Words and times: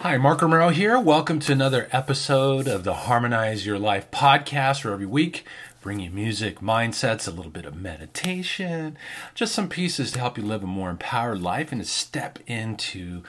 Hi, 0.00 0.16
Mark 0.16 0.40
Romero 0.40 0.70
here. 0.70 0.98
Welcome 0.98 1.40
to 1.40 1.52
another 1.52 1.86
episode 1.92 2.66
of 2.66 2.84
the 2.84 2.94
Harmonize 2.94 3.66
Your 3.66 3.78
Life 3.78 4.10
podcast, 4.10 4.82
where 4.82 4.94
every 4.94 5.04
week 5.04 5.44
bring 5.82 6.00
you 6.00 6.10
music, 6.10 6.60
mindsets, 6.60 7.28
a 7.28 7.30
little 7.30 7.50
bit 7.50 7.66
of 7.66 7.76
meditation, 7.76 8.96
just 9.34 9.54
some 9.54 9.68
pieces 9.68 10.10
to 10.12 10.18
help 10.18 10.38
you 10.38 10.42
live 10.42 10.62
a 10.62 10.66
more 10.66 10.88
empowered 10.88 11.42
life 11.42 11.70
and 11.70 11.82
to 11.82 11.86
step 11.86 12.38
into 12.46 13.22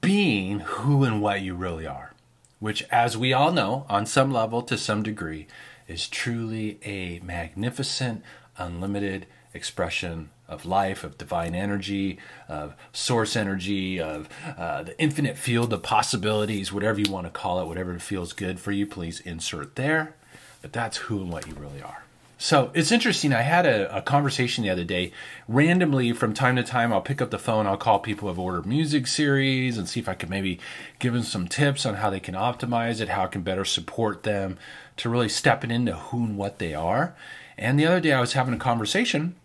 being 0.00 0.60
who 0.60 1.04
and 1.04 1.20
what 1.20 1.42
you 1.42 1.54
really 1.54 1.86
are. 1.86 2.14
Which, 2.60 2.82
as 2.90 3.18
we 3.18 3.34
all 3.34 3.52
know, 3.52 3.84
on 3.90 4.06
some 4.06 4.32
level, 4.32 4.62
to 4.62 4.78
some 4.78 5.02
degree, 5.02 5.48
is 5.86 6.08
truly 6.08 6.78
a 6.82 7.20
magnificent, 7.22 8.22
unlimited 8.56 9.26
expression 9.54 10.30
of 10.48 10.66
life, 10.66 11.04
of 11.04 11.16
divine 11.16 11.54
energy, 11.54 12.18
of 12.48 12.74
source 12.92 13.36
energy, 13.36 14.00
of 14.00 14.28
uh, 14.58 14.82
the 14.82 15.00
infinite 15.00 15.36
field 15.36 15.72
of 15.72 15.82
possibilities, 15.82 16.72
whatever 16.72 17.00
you 17.00 17.10
want 17.10 17.26
to 17.26 17.30
call 17.30 17.60
it, 17.60 17.66
whatever 17.66 17.98
feels 17.98 18.32
good 18.32 18.58
for 18.58 18.72
you, 18.72 18.86
please 18.86 19.20
insert 19.20 19.76
there. 19.76 20.14
But 20.62 20.72
that's 20.72 20.98
who 20.98 21.20
and 21.20 21.30
what 21.30 21.46
you 21.46 21.54
really 21.54 21.82
are. 21.82 22.04
So 22.42 22.70
it's 22.72 22.90
interesting. 22.90 23.34
I 23.34 23.42
had 23.42 23.66
a, 23.66 23.98
a, 23.98 24.00
conversation 24.00 24.64
the 24.64 24.70
other 24.70 24.82
day. 24.82 25.12
Randomly, 25.46 26.14
from 26.14 26.32
time 26.32 26.56
to 26.56 26.62
time, 26.62 26.90
I'll 26.90 27.02
pick 27.02 27.20
up 27.20 27.30
the 27.30 27.38
phone. 27.38 27.66
I'll 27.66 27.76
call 27.76 27.98
people 27.98 28.22
who 28.22 28.28
have 28.28 28.38
ordered 28.38 28.64
music 28.64 29.06
series 29.06 29.76
and 29.76 29.86
see 29.86 30.00
if 30.00 30.08
I 30.08 30.14
can 30.14 30.30
maybe 30.30 30.58
give 30.98 31.12
them 31.12 31.22
some 31.22 31.48
tips 31.48 31.84
on 31.84 31.96
how 31.96 32.08
they 32.08 32.18
can 32.18 32.34
optimize 32.34 33.02
it, 33.02 33.10
how 33.10 33.24
I 33.24 33.26
can 33.26 33.42
better 33.42 33.66
support 33.66 34.22
them 34.22 34.56
to 34.96 35.10
really 35.10 35.28
stepping 35.28 35.70
into 35.70 35.94
who 35.94 36.24
and 36.24 36.38
what 36.38 36.58
they 36.58 36.72
are. 36.72 37.14
And 37.60 37.78
the 37.78 37.86
other 37.86 38.00
day, 38.00 38.12
I 38.12 38.20
was 38.20 38.32
having 38.32 38.54
a 38.54 38.58
conversation 38.58 39.36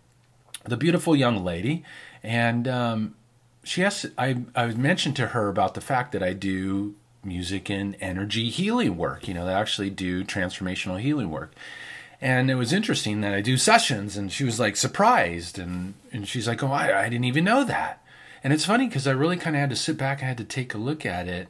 the 0.68 0.76
beautiful 0.76 1.14
young 1.14 1.44
lady, 1.44 1.84
and 2.22 2.66
um, 2.68 3.14
she 3.64 3.84
asked. 3.84 4.06
I 4.18 4.42
I 4.54 4.66
mentioned 4.68 5.16
to 5.16 5.28
her 5.28 5.48
about 5.48 5.74
the 5.74 5.80
fact 5.80 6.12
that 6.12 6.22
I 6.22 6.32
do 6.32 6.94
music 7.24 7.70
and 7.70 7.96
energy 8.00 8.48
healing 8.50 8.96
work. 8.96 9.28
You 9.28 9.34
know, 9.34 9.46
that 9.46 9.56
I 9.56 9.60
actually 9.60 9.90
do 9.90 10.24
transformational 10.24 11.00
healing 11.00 11.30
work. 11.30 11.54
And 12.20 12.50
it 12.50 12.54
was 12.54 12.72
interesting 12.72 13.20
that 13.20 13.34
I 13.34 13.42
do 13.42 13.56
sessions, 13.56 14.16
and 14.16 14.32
she 14.32 14.44
was 14.44 14.58
like 14.58 14.76
surprised, 14.76 15.58
and 15.58 15.94
and 16.12 16.26
she's 16.26 16.48
like, 16.48 16.62
"Oh, 16.62 16.72
I, 16.72 17.04
I 17.04 17.08
didn't 17.08 17.24
even 17.24 17.44
know 17.44 17.64
that." 17.64 18.02
And 18.42 18.52
it's 18.52 18.64
funny 18.64 18.86
because 18.86 19.06
I 19.06 19.12
really 19.12 19.36
kind 19.36 19.56
of 19.56 19.60
had 19.60 19.70
to 19.70 19.76
sit 19.76 19.96
back 19.96 20.20
and 20.20 20.28
had 20.28 20.38
to 20.38 20.44
take 20.44 20.74
a 20.74 20.78
look 20.78 21.04
at 21.04 21.28
it, 21.28 21.48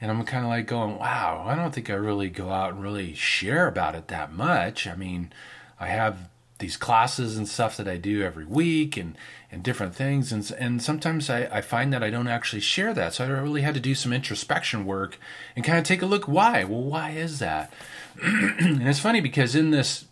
and 0.00 0.10
I'm 0.10 0.24
kind 0.24 0.44
of 0.44 0.50
like 0.50 0.66
going, 0.66 0.98
"Wow, 0.98 1.44
I 1.46 1.54
don't 1.54 1.74
think 1.74 1.90
I 1.90 1.94
really 1.94 2.30
go 2.30 2.50
out 2.50 2.72
and 2.72 2.82
really 2.82 3.14
share 3.14 3.68
about 3.68 3.94
it 3.94 4.08
that 4.08 4.32
much." 4.32 4.86
I 4.86 4.96
mean, 4.96 5.32
I 5.80 5.86
have 5.86 6.28
these 6.60 6.76
classes 6.76 7.36
and 7.36 7.48
stuff 7.48 7.76
that 7.78 7.88
I 7.88 7.96
do 7.96 8.22
every 8.22 8.44
week 8.44 8.96
and, 8.96 9.16
and 9.50 9.62
different 9.62 9.94
things. 9.94 10.30
And, 10.30 10.48
and 10.58 10.80
sometimes 10.80 11.28
I, 11.28 11.48
I 11.50 11.60
find 11.62 11.92
that 11.92 12.04
I 12.04 12.10
don't 12.10 12.28
actually 12.28 12.60
share 12.60 12.94
that. 12.94 13.14
So 13.14 13.24
I 13.24 13.28
really 13.28 13.62
had 13.62 13.74
to 13.74 13.80
do 13.80 13.94
some 13.94 14.12
introspection 14.12 14.84
work 14.84 15.18
and 15.56 15.64
kind 15.64 15.78
of 15.78 15.84
take 15.84 16.02
a 16.02 16.06
look 16.06 16.28
why. 16.28 16.62
Well, 16.64 16.82
why 16.82 17.10
is 17.10 17.40
that? 17.40 17.72
and 18.22 18.86
it's 18.86 19.00
funny 19.00 19.20
because 19.20 19.56
in 19.56 19.70
this 19.70 20.04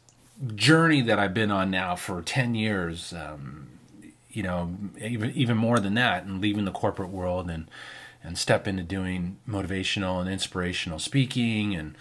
journey 0.55 1.03
that 1.03 1.19
I've 1.19 1.35
been 1.35 1.51
on 1.51 1.71
now 1.71 1.95
for 1.95 2.23
10 2.23 2.55
years, 2.55 3.13
um, 3.13 3.69
you 4.31 4.43
know, 4.43 4.75
even, 5.01 5.31
even 5.33 5.57
more 5.57 5.79
than 5.79 5.95
that, 5.95 6.25
and 6.25 6.41
leaving 6.41 6.65
the 6.65 6.71
corporate 6.71 7.11
world 7.11 7.51
and, 7.51 7.71
and 8.25 8.39
step 8.39 8.67
into 8.67 8.83
doing 8.83 9.37
motivational 9.47 10.21
and 10.21 10.31
inspirational 10.31 10.99
speaking 10.99 11.75
and, 11.75 11.95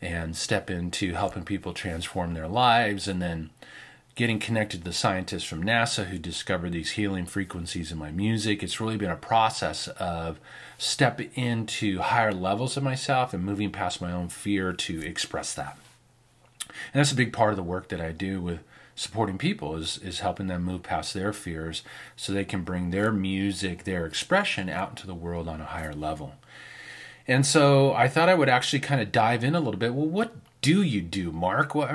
and 0.00 0.36
step 0.36 0.70
into 0.70 1.14
helping 1.14 1.44
people 1.44 1.72
transform 1.72 2.34
their 2.34 2.48
lives 2.48 3.08
and 3.08 3.22
then 3.22 3.50
getting 4.14 4.38
connected 4.38 4.78
to 4.78 4.84
the 4.84 4.92
scientists 4.92 5.44
from 5.44 5.64
NASA 5.64 6.06
who 6.06 6.18
discovered 6.18 6.70
these 6.70 6.92
healing 6.92 7.26
frequencies 7.26 7.90
in 7.90 7.98
my 7.98 8.10
music. 8.10 8.62
It's 8.62 8.80
really 8.80 8.96
been 8.96 9.10
a 9.10 9.16
process 9.16 9.88
of 9.88 10.38
step 10.78 11.20
into 11.34 11.98
higher 12.00 12.32
levels 12.32 12.76
of 12.76 12.84
myself 12.84 13.34
and 13.34 13.44
moving 13.44 13.72
past 13.72 14.00
my 14.00 14.12
own 14.12 14.28
fear 14.28 14.72
to 14.72 15.02
express 15.02 15.54
that. 15.54 15.76
And 16.92 17.00
that's 17.00 17.12
a 17.12 17.16
big 17.16 17.32
part 17.32 17.50
of 17.50 17.56
the 17.56 17.62
work 17.62 17.88
that 17.88 18.00
I 18.00 18.12
do 18.12 18.40
with 18.40 18.60
supporting 18.96 19.38
people 19.38 19.74
is 19.76 19.98
is 19.98 20.20
helping 20.20 20.46
them 20.46 20.62
move 20.62 20.84
past 20.84 21.14
their 21.14 21.32
fears 21.32 21.82
so 22.16 22.32
they 22.32 22.44
can 22.44 22.62
bring 22.62 22.90
their 22.90 23.10
music, 23.10 23.82
their 23.82 24.06
expression 24.06 24.68
out 24.68 24.90
into 24.90 25.06
the 25.06 25.14
world 25.14 25.48
on 25.48 25.60
a 25.60 25.66
higher 25.66 25.92
level. 25.94 26.34
And 27.26 27.46
so 27.46 27.92
I 27.94 28.08
thought 28.08 28.28
I 28.28 28.34
would 28.34 28.48
actually 28.48 28.80
kind 28.80 29.00
of 29.00 29.10
dive 29.12 29.44
in 29.44 29.54
a 29.54 29.60
little 29.60 29.78
bit. 29.78 29.94
Well, 29.94 30.06
what 30.06 30.34
do 30.60 30.82
you 30.82 31.00
do, 31.00 31.30
Mark? 31.30 31.74
What, 31.74 31.90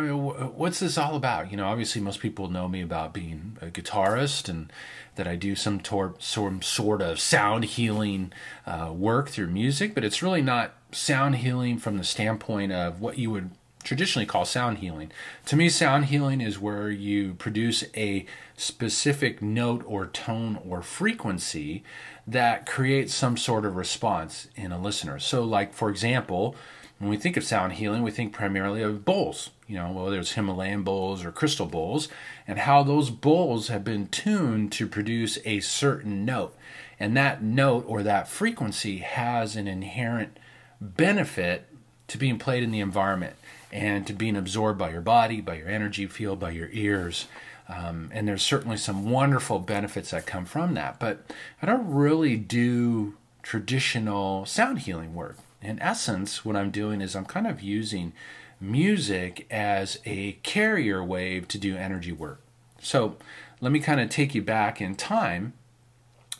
what's 0.55 0.79
this 0.79 0.97
all 0.97 1.15
about? 1.15 1.51
You 1.51 1.57
know, 1.57 1.67
obviously, 1.67 2.01
most 2.01 2.19
people 2.19 2.49
know 2.49 2.67
me 2.67 2.81
about 2.81 3.13
being 3.13 3.57
a 3.61 3.67
guitarist 3.67 4.47
and 4.47 4.71
that 5.15 5.27
I 5.27 5.35
do 5.35 5.55
some, 5.55 5.79
tor- 5.79 6.15
some 6.19 6.61
sort 6.61 7.01
of 7.01 7.19
sound 7.19 7.65
healing 7.65 8.31
uh, 8.65 8.91
work 8.93 9.29
through 9.29 9.47
music, 9.47 9.93
but 9.93 10.03
it's 10.03 10.21
really 10.21 10.41
not 10.41 10.73
sound 10.91 11.37
healing 11.37 11.77
from 11.77 11.97
the 11.97 12.03
standpoint 12.03 12.71
of 12.71 13.01
what 13.01 13.17
you 13.17 13.31
would 13.31 13.51
traditionally 13.83 14.25
call 14.25 14.45
sound 14.45 14.79
healing. 14.79 15.11
To 15.45 15.55
me, 15.55 15.69
sound 15.69 16.05
healing 16.05 16.41
is 16.41 16.59
where 16.59 16.89
you 16.89 17.33
produce 17.35 17.83
a 17.95 18.25
specific 18.57 19.41
note 19.41 19.83
or 19.87 20.05
tone 20.05 20.59
or 20.67 20.81
frequency 20.81 21.83
that 22.27 22.65
creates 22.65 23.13
some 23.13 23.37
sort 23.37 23.65
of 23.65 23.75
response 23.75 24.47
in 24.55 24.71
a 24.71 24.79
listener. 24.79 25.19
So, 25.19 25.43
like, 25.43 25.73
for 25.73 25.89
example, 25.89 26.55
when 26.99 27.09
we 27.09 27.17
think 27.17 27.37
of 27.37 27.45
sound 27.45 27.73
healing, 27.73 28.03
we 28.03 28.11
think 28.11 28.33
primarily 28.33 28.81
of 28.81 29.05
bowls, 29.05 29.51
you 29.67 29.75
know, 29.75 29.89
whether 29.91 30.19
it's 30.19 30.33
Himalayan 30.33 30.83
bowls 30.83 31.23
or 31.23 31.31
crystal 31.31 31.65
bowls, 31.65 32.09
and 32.45 32.59
how 32.59 32.83
those 32.83 33.09
bowls 33.09 33.69
have 33.69 33.85
been 33.85 34.07
tuned 34.07 34.73
to 34.73 34.85
produce 34.85 35.39
a 35.45 35.61
certain 35.61 36.25
note. 36.25 36.55
And 36.99 37.15
that 37.15 37.41
note 37.41 37.85
or 37.87 38.03
that 38.03 38.27
frequency 38.27 38.97
has 38.97 39.55
an 39.55 39.67
inherent 39.67 40.37
benefit 40.81 41.67
to 42.09 42.17
being 42.17 42.37
played 42.37 42.63
in 42.63 42.71
the 42.71 42.81
environment 42.81 43.35
and 43.71 44.05
to 44.07 44.13
being 44.13 44.35
absorbed 44.35 44.79
by 44.79 44.91
your 44.91 45.01
body, 45.01 45.41
by 45.41 45.55
your 45.55 45.69
energy 45.69 46.05
field, 46.07 46.39
by 46.39 46.51
your 46.51 46.69
ears. 46.71 47.27
Um, 47.67 48.09
and 48.13 48.27
there's 48.27 48.41
certainly 48.41 48.77
some 48.77 49.09
wonderful 49.09 49.59
benefits 49.59 50.11
that 50.11 50.25
come 50.25 50.45
from 50.45 50.73
that. 50.73 50.99
But 50.99 51.31
I 51.61 51.65
don't 51.67 51.91
really 51.91 52.35
do 52.35 53.15
traditional 53.43 54.45
sound 54.45 54.79
healing 54.79 55.13
work 55.13 55.37
in 55.61 55.81
essence, 55.81 56.45
what 56.45 56.55
I'm 56.55 56.71
doing 56.71 57.01
is 57.01 57.15
I'm 57.15 57.25
kind 57.25 57.47
of 57.47 57.61
using 57.61 58.13
music 58.61 59.45
as 59.51 59.99
a 60.05 60.33
carrier 60.43 61.03
wave 61.03 61.47
to 61.49 61.57
do 61.57 61.75
energy 61.75 62.11
work. 62.11 62.41
So 62.81 63.17
let 63.61 63.71
me 63.71 63.79
kind 63.79 63.99
of 63.99 64.09
take 64.09 64.33
you 64.33 64.41
back 64.41 64.81
in 64.81 64.95
time. 64.95 65.53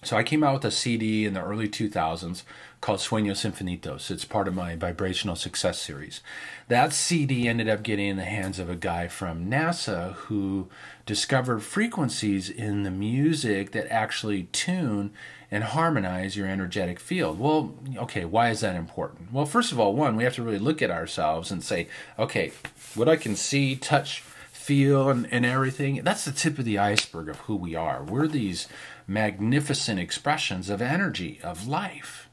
So 0.02 0.16
I 0.16 0.24
came 0.24 0.44
out 0.44 0.54
with 0.54 0.66
a 0.66 0.72
CD 0.72 1.26
in 1.26 1.34
the 1.34 1.44
early 1.44 1.68
2000s 1.68 2.44
called 2.80 3.00
Sueños 3.00 3.46
Infinitos. 3.46 4.10
It's 4.10 4.24
part 4.24 4.48
of 4.48 4.56
my 4.56 4.76
Vibrational 4.78 5.36
Success 5.36 5.78
series. 5.78 6.22
That 6.70 6.94
CD 6.94 7.50
ended 7.50 7.68
up 7.68 7.84
getting 7.84 8.08
in 8.08 8.16
the 8.16 8.24
hands 8.24 8.60
of 8.60 8.70
a 8.70 8.78
guy 8.78 9.10
from 9.10 9.50
NASA 9.50 10.14
who 10.14 10.70
discovered 11.06 11.60
frequencies 11.64 12.50
in 12.50 12.84
the 12.84 12.92
music 12.92 13.72
that 13.72 13.92
actually 13.92 14.44
tune 14.54 15.12
and 15.52 15.66
harmonize 15.66 16.38
your 16.38 16.48
energetic 16.48 17.00
field. 17.00 17.38
Well, 17.38 17.76
okay, 17.98 18.24
why 18.24 18.52
is 18.52 18.62
that 18.62 18.78
important? 18.78 19.34
Well, 19.34 19.46
first 19.46 19.74
of 19.74 19.80
all, 19.80 19.94
one, 19.94 20.16
we 20.16 20.24
have 20.24 20.36
to 20.36 20.44
really 20.44 20.60
look 20.60 20.82
at 20.82 20.92
ourselves 20.92 21.52
and 21.52 21.62
say, 21.62 21.90
okay, 22.18 22.54
what 22.96 23.10
I 23.10 23.18
can 23.18 23.36
see, 23.36 23.76
touch, 23.76 24.22
feel, 24.70 25.10
and, 25.10 25.28
and 25.32 25.46
everything, 25.46 26.04
that's 26.04 26.26
the 26.26 26.32
tip 26.32 26.60
of 26.60 26.66
the 26.66 26.78
iceberg 26.78 27.28
of 27.28 27.38
who 27.40 27.56
we 27.56 27.74
are. 27.74 28.04
We're 28.04 28.28
these 28.28 28.68
magnificent 29.10 30.00
expressions 30.00 30.70
of 30.70 30.82
energy, 30.82 31.40
of 31.44 31.68
life. 31.68 32.30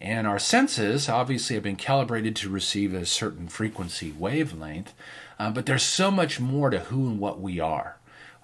And 0.00 0.26
our 0.26 0.38
senses 0.38 1.08
obviously 1.08 1.54
have 1.54 1.62
been 1.62 1.76
calibrated 1.76 2.36
to 2.36 2.50
receive 2.50 2.92
a 2.92 3.06
certain 3.06 3.48
frequency 3.48 4.12
wavelength, 4.12 4.92
uh, 5.38 5.50
but 5.50 5.66
there's 5.66 5.82
so 5.82 6.10
much 6.10 6.38
more 6.38 6.70
to 6.70 6.80
who 6.80 7.08
and 7.08 7.18
what 7.18 7.40
we 7.40 7.58
are 7.58 7.96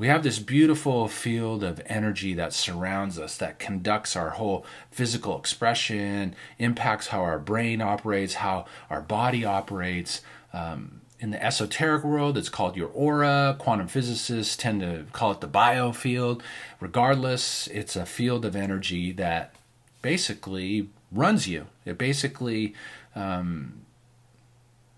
we 0.03 0.09
have 0.09 0.25
this 0.25 0.41
beautiful 0.41 1.07
field 1.07 1.63
of 1.63 1.81
energy 1.87 2.35
that 2.35 2.53
surrounds 2.53 3.21
us 3.21 3.37
that 3.37 3.61
conducts 3.61 4.17
our 4.17 4.31
whole 4.31 4.67
physical 4.91 5.39
expression 5.39 6.35
impacts 6.59 7.07
how 7.07 7.21
our 7.21 7.39
brain 7.39 7.81
operates 7.81 8.35
how 8.35 8.65
our 8.91 9.01
body 9.01 9.45
operates 9.45 10.21
um, 10.53 11.02
in 11.23 11.31
the 11.31 11.43
esoteric 11.43 12.03
world 12.03 12.37
it's 12.37 12.49
called 12.49 12.77
your 12.77 12.89
aura. 12.89 13.57
Quantum 13.59 13.87
physicists 13.87 14.57
tend 14.57 14.81
to 14.81 15.07
call 15.13 15.31
it 15.31 15.41
the 15.41 15.49
biofield 15.49 16.43
regardless 16.81 17.69
it's 17.69 17.95
a 17.95 18.05
field 18.05 18.45
of 18.45 18.57
energy 18.57 19.13
that 19.13 19.55
basically 20.03 20.89
runs 21.13 21.47
you. 21.47 21.67
It 21.85 21.97
basically 21.97 22.75
um, 23.15 23.83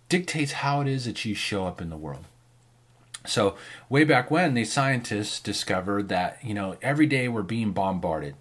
dictates 0.09 0.53
how 0.53 0.81
it 0.81 0.88
is 0.88 1.05
that 1.05 1.25
you 1.25 1.35
show 1.35 1.67
up 1.67 1.81
in 1.81 1.91
the 1.91 1.97
world. 1.97 2.25
So, 3.26 3.56
way 3.88 4.05
back 4.05 4.31
when, 4.31 4.53
these 4.53 4.73
scientists 4.73 5.41
discovered 5.41 6.09
that, 6.11 6.38
you 6.43 6.53
know, 6.53 6.76
every 6.82 7.06
day 7.06 7.26
we're 7.26 7.43
being 7.43 7.73
bombarded 7.73 8.35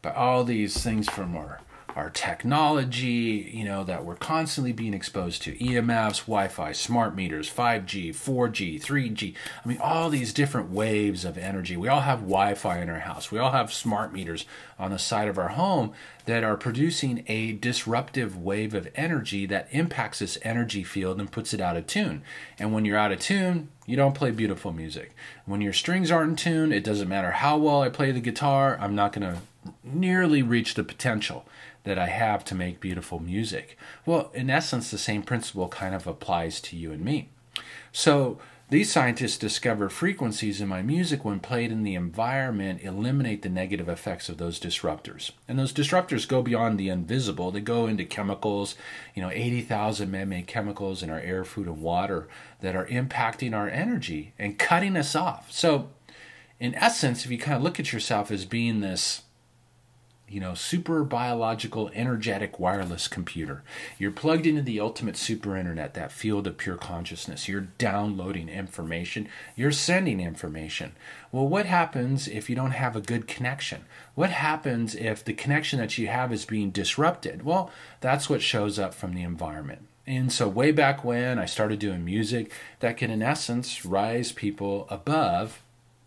by 0.00 0.12
all 0.12 0.44
these 0.44 0.82
things 0.82 1.10
from 1.10 1.36
our 1.36 1.60
our 1.96 2.10
technology, 2.10 3.50
you 3.52 3.64
know, 3.64 3.84
that 3.84 4.04
we're 4.04 4.16
constantly 4.16 4.72
being 4.72 4.94
exposed 4.94 5.42
to 5.42 5.56
EMFs, 5.56 6.20
Wi 6.20 6.48
Fi, 6.48 6.72
smart 6.72 7.14
meters, 7.14 7.50
5G, 7.50 8.10
4G, 8.10 8.82
3G. 8.82 9.34
I 9.64 9.68
mean, 9.68 9.78
all 9.78 10.10
these 10.10 10.32
different 10.32 10.70
waves 10.70 11.24
of 11.24 11.36
energy. 11.36 11.76
We 11.76 11.88
all 11.88 12.00
have 12.00 12.20
Wi 12.20 12.54
Fi 12.54 12.80
in 12.80 12.88
our 12.88 13.00
house. 13.00 13.30
We 13.30 13.38
all 13.38 13.52
have 13.52 13.72
smart 13.72 14.12
meters 14.12 14.44
on 14.78 14.90
the 14.90 14.98
side 14.98 15.28
of 15.28 15.38
our 15.38 15.48
home 15.48 15.92
that 16.26 16.44
are 16.44 16.56
producing 16.56 17.24
a 17.26 17.52
disruptive 17.52 18.36
wave 18.36 18.74
of 18.74 18.88
energy 18.94 19.46
that 19.46 19.68
impacts 19.70 20.20
this 20.20 20.38
energy 20.42 20.84
field 20.84 21.18
and 21.18 21.32
puts 21.32 21.52
it 21.52 21.60
out 21.60 21.76
of 21.76 21.86
tune. 21.86 22.22
And 22.58 22.72
when 22.72 22.84
you're 22.84 22.96
out 22.96 23.12
of 23.12 23.20
tune, 23.20 23.68
you 23.86 23.96
don't 23.96 24.14
play 24.14 24.30
beautiful 24.30 24.72
music. 24.72 25.12
When 25.44 25.60
your 25.60 25.72
strings 25.72 26.10
aren't 26.10 26.30
in 26.30 26.36
tune, 26.36 26.72
it 26.72 26.84
doesn't 26.84 27.08
matter 27.08 27.32
how 27.32 27.58
well 27.58 27.82
I 27.82 27.88
play 27.88 28.12
the 28.12 28.20
guitar, 28.20 28.78
I'm 28.80 28.94
not 28.94 29.12
going 29.12 29.34
to 29.34 29.40
nearly 29.82 30.42
reach 30.42 30.74
the 30.74 30.84
potential 30.84 31.46
that 31.84 31.98
I 31.98 32.06
have 32.06 32.44
to 32.46 32.54
make 32.54 32.80
beautiful 32.80 33.18
music. 33.18 33.76
Well, 34.04 34.30
in 34.34 34.50
essence, 34.50 34.90
the 34.90 34.98
same 34.98 35.22
principle 35.22 35.68
kind 35.68 35.94
of 35.94 36.06
applies 36.06 36.60
to 36.62 36.76
you 36.76 36.92
and 36.92 37.04
me. 37.04 37.30
So, 37.92 38.38
these 38.70 38.92
scientists 38.92 39.36
discover 39.36 39.88
frequencies 39.88 40.60
in 40.60 40.68
my 40.68 40.80
music 40.80 41.24
when 41.24 41.40
played 41.40 41.72
in 41.72 41.82
the 41.82 41.96
environment 41.96 42.82
eliminate 42.84 43.42
the 43.42 43.48
negative 43.48 43.88
effects 43.88 44.28
of 44.28 44.38
those 44.38 44.60
disruptors. 44.60 45.32
And 45.48 45.58
those 45.58 45.72
disruptors 45.72 46.28
go 46.28 46.40
beyond 46.40 46.78
the 46.78 46.88
invisible. 46.88 47.50
They 47.50 47.60
go 47.60 47.88
into 47.88 48.04
chemicals, 48.04 48.76
you 49.12 49.22
know, 49.22 49.30
80,000 49.30 50.08
man-made 50.08 50.46
chemicals 50.46 51.02
in 51.02 51.10
our 51.10 51.18
air, 51.18 51.42
food 51.42 51.66
and 51.66 51.82
water 51.82 52.28
that 52.60 52.76
are 52.76 52.86
impacting 52.86 53.56
our 53.56 53.68
energy 53.68 54.34
and 54.38 54.56
cutting 54.56 54.96
us 54.96 55.16
off. 55.16 55.50
So, 55.50 55.88
in 56.60 56.76
essence, 56.76 57.24
if 57.24 57.32
you 57.32 57.38
kind 57.38 57.56
of 57.56 57.64
look 57.64 57.80
at 57.80 57.92
yourself 57.92 58.30
as 58.30 58.44
being 58.44 58.78
this 58.78 59.22
you 60.30 60.38
know, 60.38 60.54
super 60.54 61.02
biological, 61.02 61.90
energetic 61.92 62.60
wireless 62.60 63.08
computer. 63.08 63.64
You're 63.98 64.12
plugged 64.12 64.46
into 64.46 64.62
the 64.62 64.78
ultimate 64.78 65.16
super 65.16 65.56
internet, 65.56 65.94
that 65.94 66.12
field 66.12 66.46
of 66.46 66.56
pure 66.56 66.76
consciousness. 66.76 67.48
You're 67.48 67.68
downloading 67.78 68.48
information, 68.48 69.28
you're 69.56 69.72
sending 69.72 70.20
information. 70.20 70.92
Well, 71.32 71.48
what 71.48 71.66
happens 71.66 72.28
if 72.28 72.48
you 72.48 72.54
don't 72.54 72.70
have 72.70 72.94
a 72.94 73.00
good 73.00 73.26
connection? 73.26 73.84
What 74.14 74.30
happens 74.30 74.94
if 74.94 75.24
the 75.24 75.32
connection 75.32 75.80
that 75.80 75.98
you 75.98 76.06
have 76.06 76.32
is 76.32 76.44
being 76.44 76.70
disrupted? 76.70 77.44
Well, 77.44 77.70
that's 78.00 78.30
what 78.30 78.40
shows 78.40 78.78
up 78.78 78.94
from 78.94 79.14
the 79.14 79.22
environment. 79.22 79.88
And 80.06 80.32
so, 80.32 80.48
way 80.48 80.70
back 80.70 81.04
when 81.04 81.38
I 81.38 81.46
started 81.46 81.78
doing 81.80 82.04
music 82.04 82.52
that 82.78 82.96
can, 82.96 83.10
in 83.10 83.22
essence, 83.22 83.84
rise 83.84 84.32
people 84.32 84.86
above 84.90 85.62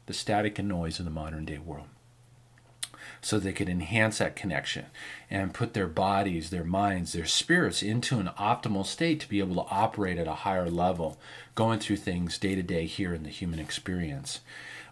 the 0.06 0.14
static 0.14 0.60
and 0.60 0.68
noise 0.68 1.00
of 1.00 1.06
the 1.06 1.12
modern 1.12 1.46
day 1.46 1.58
world 1.58 1.88
so 3.26 3.40
they 3.40 3.54
could 3.54 3.70
enhance 3.70 4.18
that 4.18 4.36
connection 4.36 4.86
and 5.30 5.54
put 5.54 5.74
their 5.74 5.88
bodies, 5.88 6.50
their 6.50 6.64
minds, 6.64 7.14
their 7.14 7.26
spirits 7.26 7.82
into 7.82 8.20
an 8.20 8.30
optimal 8.40 8.86
state 8.86 9.20
to 9.20 9.30
be 9.30 9.40
able 9.40 9.56
to 9.56 9.70
operate 9.72 10.18
at 10.18 10.28
a 10.28 10.34
higher 10.34 10.70
level, 10.70 11.18
going 11.56 11.80
through 11.80 11.98
things 11.98 12.38
day 12.38 12.56
to 12.56 12.64
day 12.64 12.86
here 12.86 13.14
in 13.14 13.24
the 13.24 13.30
human 13.30 13.60
experience. 13.60 14.42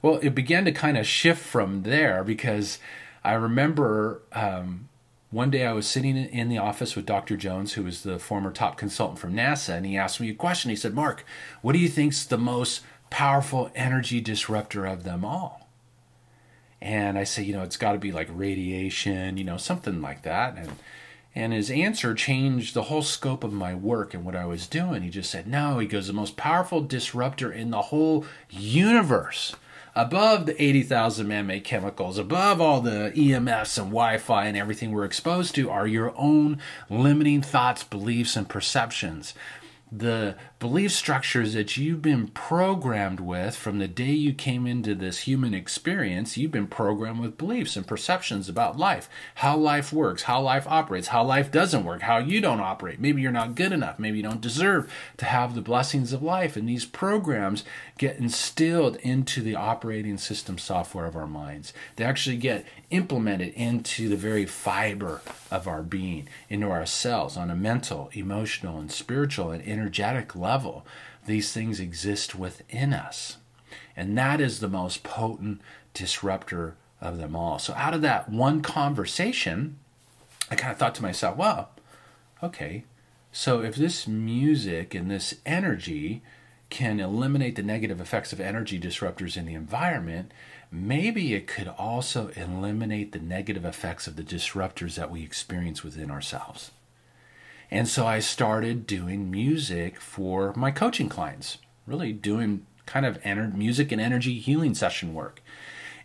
Well, 0.01 0.19
it 0.21 0.33
began 0.33 0.65
to 0.65 0.71
kind 0.71 0.97
of 0.97 1.05
shift 1.05 1.43
from 1.43 1.83
there 1.83 2.23
because 2.23 2.79
I 3.23 3.33
remember 3.33 4.21
um, 4.33 4.89
one 5.29 5.49
day 5.49 5.65
I 5.65 5.73
was 5.73 5.87
sitting 5.87 6.17
in 6.17 6.49
the 6.49 6.57
office 6.57 6.95
with 6.95 7.05
Dr. 7.05 7.37
Jones, 7.37 7.73
who 7.73 7.83
was 7.83 8.03
the 8.03 8.19
former 8.19 8.51
top 8.51 8.77
consultant 8.77 9.19
from 9.19 9.33
NASA, 9.33 9.75
and 9.75 9.85
he 9.85 9.97
asked 9.97 10.19
me 10.19 10.29
a 10.29 10.33
question. 10.33 10.69
He 10.69 10.75
said, 10.75 10.93
Mark, 10.93 11.23
what 11.61 11.73
do 11.73 11.79
you 11.79 11.87
think's 11.87 12.25
the 12.25 12.37
most 12.37 12.81
powerful 13.09 13.71
energy 13.75 14.19
disruptor 14.19 14.85
of 14.85 15.03
them 15.03 15.23
all? 15.23 15.60
And 16.81 17.17
I 17.17 17.23
say, 17.25 17.43
you 17.43 17.53
know, 17.53 17.61
it's 17.61 17.77
got 17.77 17.91
to 17.91 17.99
be 17.99 18.11
like 18.11 18.27
radiation, 18.31 19.37
you 19.37 19.43
know, 19.43 19.57
something 19.57 20.01
like 20.01 20.23
that. 20.23 20.57
And 20.57 20.71
and 21.33 21.53
his 21.53 21.71
answer 21.71 22.13
changed 22.13 22.73
the 22.73 22.83
whole 22.83 23.01
scope 23.01 23.43
of 23.43 23.53
my 23.53 23.73
work 23.73 24.13
and 24.13 24.25
what 24.25 24.35
I 24.35 24.45
was 24.45 24.67
doing. 24.67 25.01
He 25.01 25.09
just 25.09 25.31
said, 25.31 25.47
no, 25.47 25.79
he 25.79 25.87
goes, 25.87 26.07
the 26.07 26.13
most 26.13 26.35
powerful 26.35 26.81
disruptor 26.81 27.51
in 27.51 27.71
the 27.71 27.83
whole 27.83 28.25
universe, 28.49 29.55
above 29.95 30.45
the 30.45 30.61
80,000 30.61 31.25
man 31.25 31.47
made 31.47 31.63
chemicals, 31.63 32.17
above 32.17 32.59
all 32.59 32.81
the 32.81 33.13
EMFs 33.15 33.77
and 33.77 33.87
Wi 33.87 34.17
Fi 34.17 34.45
and 34.45 34.57
everything 34.57 34.91
we're 34.91 35.05
exposed 35.05 35.55
to, 35.55 35.69
are 35.69 35.87
your 35.87 36.13
own 36.17 36.57
limiting 36.89 37.41
thoughts, 37.41 37.83
beliefs, 37.85 38.35
and 38.35 38.49
perceptions 38.49 39.33
the 39.91 40.35
belief 40.57 40.91
structures 40.93 41.53
that 41.53 41.75
you've 41.75 42.01
been 42.01 42.27
programmed 42.27 43.19
with 43.19 43.57
from 43.57 43.79
the 43.79 43.89
day 43.89 44.11
you 44.11 44.31
came 44.31 44.65
into 44.65 44.95
this 44.95 45.19
human 45.19 45.53
experience, 45.53 46.38
you've 46.38 46.51
been 46.51 46.67
programmed 46.67 47.19
with 47.19 47.38
beliefs 47.38 47.75
and 47.75 47.85
perceptions 47.85 48.47
about 48.47 48.77
life, 48.77 49.09
how 49.35 49.57
life 49.57 49.91
works, 49.91 50.23
how 50.23 50.39
life 50.39 50.65
operates, 50.67 51.09
how 51.09 51.23
life 51.23 51.51
doesn't 51.51 51.83
work, 51.83 52.03
how 52.03 52.19
you 52.19 52.39
don't 52.39 52.61
operate. 52.61 53.01
Maybe 53.01 53.21
you're 53.21 53.33
not 53.33 53.55
good 53.55 53.73
enough. 53.73 53.99
Maybe 53.99 54.17
you 54.17 54.23
don't 54.23 54.39
deserve 54.39 54.89
to 55.17 55.25
have 55.25 55.55
the 55.55 55.61
blessings 55.61 56.13
of 56.13 56.23
life. 56.23 56.55
And 56.55 56.69
these 56.69 56.85
programs 56.85 57.65
get 57.97 58.17
instilled 58.17 58.95
into 58.97 59.41
the 59.41 59.55
operating 59.55 60.17
system 60.17 60.57
software 60.57 61.05
of 61.05 61.17
our 61.17 61.27
minds. 61.27 61.73
They 61.97 62.05
actually 62.05 62.38
get 62.38 62.65
implemented 62.91 63.53
into 63.55 64.07
the 64.07 64.15
very 64.15 64.45
fiber 64.45 65.21
of 65.49 65.67
our 65.67 65.83
being, 65.83 66.29
into 66.49 66.69
our 66.69 66.85
cells 66.85 67.35
on 67.35 67.49
a 67.49 67.55
mental, 67.55 68.09
emotional, 68.13 68.79
and 68.79 68.91
spiritual 68.91 69.51
and 69.51 69.61
energetic 69.81 70.35
level. 70.35 70.85
These 71.25 71.51
things 71.51 71.79
exist 71.79 72.35
within 72.35 72.93
us. 72.93 73.37
And 73.95 74.17
that 74.17 74.39
is 74.39 74.59
the 74.59 74.67
most 74.67 75.03
potent 75.03 75.61
disruptor 75.93 76.75
of 77.01 77.17
them 77.17 77.35
all. 77.35 77.59
So, 77.59 77.73
out 77.73 77.93
of 77.93 78.01
that 78.03 78.29
one 78.29 78.61
conversation, 78.61 79.77
I 80.49 80.55
kind 80.55 80.71
of 80.71 80.77
thought 80.77 80.95
to 80.95 81.01
myself, 81.01 81.35
well, 81.35 81.71
okay, 82.43 82.83
so 83.31 83.61
if 83.61 83.75
this 83.75 84.07
music 84.07 84.93
and 84.93 85.09
this 85.09 85.35
energy 85.45 86.21
can 86.69 86.99
eliminate 86.99 87.55
the 87.55 87.63
negative 87.63 87.99
effects 87.99 88.31
of 88.31 88.39
energy 88.39 88.79
disruptors 88.79 89.35
in 89.35 89.45
the 89.45 89.53
environment, 89.53 90.31
maybe 90.71 91.33
it 91.33 91.47
could 91.47 91.67
also 91.67 92.29
eliminate 92.29 93.11
the 93.11 93.19
negative 93.19 93.65
effects 93.65 94.07
of 94.07 94.15
the 94.15 94.23
disruptors 94.23 94.95
that 94.95 95.11
we 95.11 95.23
experience 95.23 95.83
within 95.83 96.09
ourselves. 96.09 96.71
And 97.71 97.88
so 97.88 98.06
I 98.06 98.19
started 98.19 98.85
doing 98.85 99.31
music 99.31 100.00
for 100.00 100.53
my 100.57 100.71
coaching 100.71 101.07
clients, 101.07 101.57
really 101.88 102.12
doing 102.12 102.65
kind 102.85 103.06
of 103.06 103.21
ener- 103.21 103.56
music 103.56 103.94
and 103.94 104.01
energy 104.01 104.39
healing 104.39 104.75
session 104.75 105.13
work. 105.13 105.41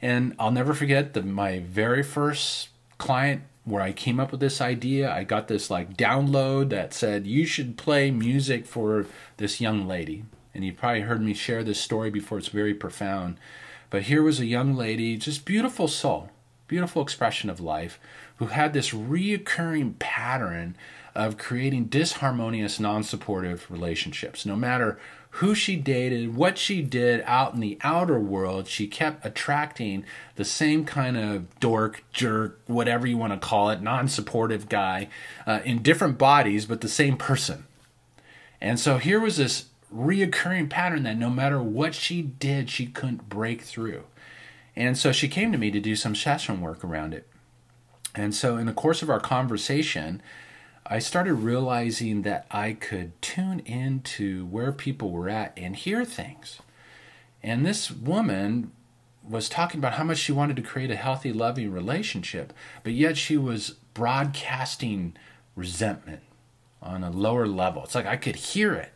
And 0.00 0.36
I'll 0.38 0.52
never 0.52 0.74
forget 0.74 1.14
the, 1.14 1.22
my 1.22 1.58
very 1.58 2.04
first 2.04 2.68
client 2.98 3.42
where 3.64 3.82
I 3.82 3.90
came 3.90 4.20
up 4.20 4.30
with 4.30 4.38
this 4.38 4.60
idea. 4.60 5.12
I 5.12 5.24
got 5.24 5.48
this 5.48 5.68
like 5.68 5.96
download 5.96 6.70
that 6.70 6.94
said, 6.94 7.26
You 7.26 7.44
should 7.44 7.76
play 7.76 8.12
music 8.12 8.64
for 8.64 9.06
this 9.38 9.60
young 9.60 9.88
lady. 9.88 10.24
And 10.54 10.64
you 10.64 10.72
probably 10.72 11.00
heard 11.00 11.20
me 11.20 11.34
share 11.34 11.64
this 11.64 11.80
story 11.80 12.10
before, 12.10 12.38
it's 12.38 12.48
very 12.48 12.74
profound. 12.74 13.38
But 13.90 14.04
here 14.04 14.22
was 14.22 14.38
a 14.38 14.46
young 14.46 14.74
lady, 14.74 15.16
just 15.16 15.44
beautiful 15.44 15.88
soul, 15.88 16.30
beautiful 16.68 17.02
expression 17.02 17.50
of 17.50 17.60
life, 17.60 17.98
who 18.36 18.46
had 18.46 18.72
this 18.72 18.90
reoccurring 18.90 19.98
pattern 19.98 20.76
of 21.14 21.38
creating 21.38 21.88
disharmonious, 21.88 22.78
non 22.78 23.02
supportive 23.02 23.70
relationships. 23.70 24.44
No 24.44 24.56
matter 24.56 24.98
who 25.30 25.54
she 25.54 25.76
dated, 25.76 26.34
what 26.34 26.56
she 26.56 26.80
did 26.80 27.22
out 27.26 27.52
in 27.52 27.60
the 27.60 27.78
outer 27.82 28.18
world, 28.18 28.66
she 28.66 28.86
kept 28.86 29.24
attracting 29.24 30.04
the 30.36 30.44
same 30.44 30.84
kind 30.84 31.16
of 31.16 31.60
dork, 31.60 32.02
jerk, 32.12 32.60
whatever 32.66 33.06
you 33.06 33.18
want 33.18 33.32
to 33.32 33.38
call 33.38 33.70
it, 33.70 33.82
non 33.82 34.08
supportive 34.08 34.68
guy 34.68 35.08
uh, 35.46 35.60
in 35.64 35.82
different 35.82 36.18
bodies, 36.18 36.66
but 36.66 36.80
the 36.80 36.88
same 36.88 37.16
person. 37.16 37.66
And 38.60 38.80
so 38.80 38.98
here 38.98 39.20
was 39.20 39.36
this 39.36 39.66
reoccurring 39.94 40.70
pattern 40.70 41.02
that 41.04 41.18
no 41.18 41.30
matter 41.30 41.62
what 41.62 41.94
she 41.94 42.22
did, 42.22 42.70
she 42.70 42.86
couldn't 42.86 43.28
break 43.28 43.62
through. 43.62 44.04
And 44.76 44.98
so 44.98 45.10
she 45.10 45.28
came 45.28 45.52
to 45.52 45.58
me 45.58 45.70
to 45.70 45.80
do 45.80 45.96
some 45.96 46.14
session 46.14 46.60
work 46.60 46.84
around 46.84 47.14
it. 47.14 47.26
And 48.14 48.34
so, 48.34 48.56
in 48.56 48.66
the 48.66 48.72
course 48.72 49.02
of 49.02 49.10
our 49.10 49.20
conversation, 49.20 50.22
I 50.86 51.00
started 51.00 51.34
realizing 51.34 52.22
that 52.22 52.46
I 52.50 52.72
could 52.72 53.20
tune 53.20 53.60
into 53.60 54.46
where 54.46 54.72
people 54.72 55.10
were 55.10 55.28
at 55.28 55.52
and 55.56 55.76
hear 55.76 56.04
things. 56.04 56.60
And 57.42 57.64
this 57.64 57.90
woman 57.90 58.72
was 59.28 59.48
talking 59.48 59.78
about 59.78 59.94
how 59.94 60.04
much 60.04 60.18
she 60.18 60.32
wanted 60.32 60.56
to 60.56 60.62
create 60.62 60.90
a 60.90 60.96
healthy, 60.96 61.32
loving 61.32 61.72
relationship, 61.72 62.52
but 62.82 62.92
yet 62.92 63.16
she 63.16 63.36
was 63.36 63.70
broadcasting 63.92 65.16
resentment 65.56 66.22
on 66.80 67.02
a 67.02 67.10
lower 67.10 67.46
level. 67.46 67.84
It's 67.84 67.94
like 67.94 68.06
I 68.06 68.16
could 68.16 68.36
hear 68.36 68.74
it. 68.74 68.95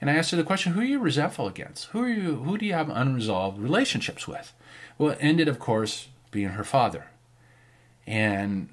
And 0.00 0.08
I 0.08 0.14
asked 0.14 0.30
her 0.30 0.36
the 0.36 0.44
question, 0.44 0.72
who 0.72 0.80
are 0.80 0.84
you 0.84 0.98
resentful 0.98 1.46
against? 1.46 1.86
Who 1.86 2.02
are 2.02 2.08
you 2.08 2.36
who 2.36 2.56
do 2.56 2.64
you 2.64 2.72
have 2.72 2.88
unresolved 2.88 3.58
relationships 3.58 4.26
with? 4.26 4.52
Well, 4.96 5.10
it 5.10 5.18
ended 5.20 5.48
of 5.48 5.58
course 5.58 6.08
being 6.30 6.50
her 6.50 6.64
father. 6.64 7.06
And 8.06 8.70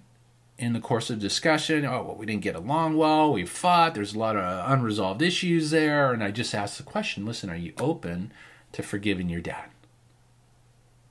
in 0.58 0.74
the 0.74 0.80
course 0.80 1.10
of 1.10 1.20
discussion, 1.20 1.86
oh 1.86 2.04
well, 2.04 2.16
we 2.16 2.26
didn't 2.26 2.44
get 2.44 2.56
along 2.56 2.98
well, 2.98 3.34
we 3.34 3.46
fought, 3.46 3.94
there's 3.94 4.16
a 4.16 4.20
lot 4.20 4.36
of 4.36 4.72
unresolved 4.72 5.22
issues 5.22 5.70
there, 5.70 6.14
and 6.14 6.24
I 6.24 6.32
just 6.32 6.56
asked 6.56 6.78
the 6.78 6.84
question, 6.84 7.26
listen, 7.26 7.50
are 7.50 7.56
you 7.56 7.74
open 7.80 8.32
to 8.72 8.82
forgiving 8.82 9.30
your 9.30 9.42
dad? 9.42 9.70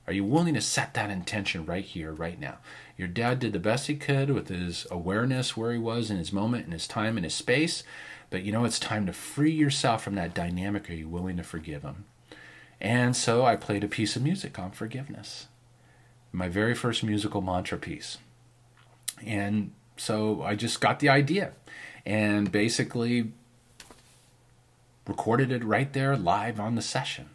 Are 0.07 0.13
you 0.13 0.23
willing 0.23 0.53
to 0.53 0.61
set 0.61 0.93
that 0.93 1.09
intention 1.09 1.65
right 1.65 1.83
here, 1.83 2.13
right 2.13 2.39
now? 2.39 2.59
Your 2.97 3.09
dad 3.09 3.39
did 3.39 3.51
the 3.51 3.59
best 3.59 3.87
he 3.87 3.95
could 3.95 4.29
with 4.29 4.47
his 4.47 4.87
awareness 4.89 5.57
where 5.57 5.73
he 5.73 5.77
was 5.77 6.09
in 6.09 6.17
his 6.17 6.31
moment, 6.31 6.65
in 6.65 6.71
his 6.71 6.87
time, 6.87 7.17
in 7.17 7.25
his 7.25 7.33
space. 7.33 7.83
But 8.29 8.43
you 8.43 8.53
know, 8.53 8.63
it's 8.63 8.79
time 8.79 9.05
to 9.05 9.13
free 9.13 9.51
yourself 9.51 10.03
from 10.03 10.15
that 10.15 10.33
dynamic. 10.33 10.89
Are 10.89 10.93
you 10.93 11.09
willing 11.09 11.35
to 11.37 11.43
forgive 11.43 11.83
him? 11.83 12.05
And 12.79 13.15
so 13.15 13.45
I 13.45 13.57
played 13.57 13.83
a 13.83 13.89
piece 13.89 14.15
of 14.15 14.23
music 14.23 14.57
on 14.57 14.71
forgiveness, 14.71 15.47
my 16.31 16.47
very 16.47 16.73
first 16.73 17.03
musical 17.03 17.41
mantra 17.41 17.77
piece. 17.77 18.17
And 19.25 19.71
so 19.97 20.43
I 20.43 20.55
just 20.55 20.79
got 20.79 20.99
the 20.99 21.09
idea 21.09 21.53
and 22.05 22.51
basically 22.51 23.31
recorded 25.05 25.51
it 25.51 25.63
right 25.63 25.91
there 25.91 26.15
live 26.15 26.59
on 26.59 26.75
the 26.75 26.81
session. 26.81 27.29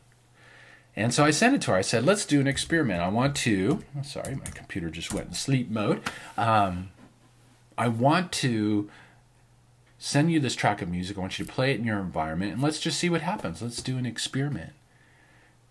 And 0.95 1.15
so 1.15 1.25
I 1.25 1.31
sent 1.31 1.55
it 1.55 1.63
to 1.63 1.71
her. 1.71 1.77
I 1.77 1.83
said, 1.83 2.05
let's 2.05 2.27
do 2.27 2.41
an 2.41 2.47
experiment. 2.47 3.01
I 3.01 3.09
want 3.09 3.35
to, 3.37 3.83
oh, 3.99 4.03
sorry, 4.03 4.35
my 4.35 4.51
computer 4.51 4.91
just 4.91 5.13
went 5.13 5.29
in 5.29 5.35
sleep 5.35 5.71
mode. 5.71 6.03
Um, 6.37 6.91
I 7.79 7.89
want 7.89 8.31
to 8.33 8.91
send 9.99 10.31
you 10.31 10.39
this 10.39 10.55
track 10.55 10.83
of 10.83 10.91
music. 10.91 11.17
I 11.17 11.21
want 11.21 11.39
you 11.39 11.47
to 11.47 11.53
play 11.53 11.73
it 11.73 11.79
in 11.79 11.87
your 11.87 11.99
environment 11.99 12.53
and 12.53 12.63
let's 12.63 12.79
just 12.81 12.99
see 12.99 13.09
what 13.09 13.23
happens. 13.23 13.63
Let's 13.63 13.81
do 13.81 13.97
an 13.97 14.05
experiment. 14.05 14.73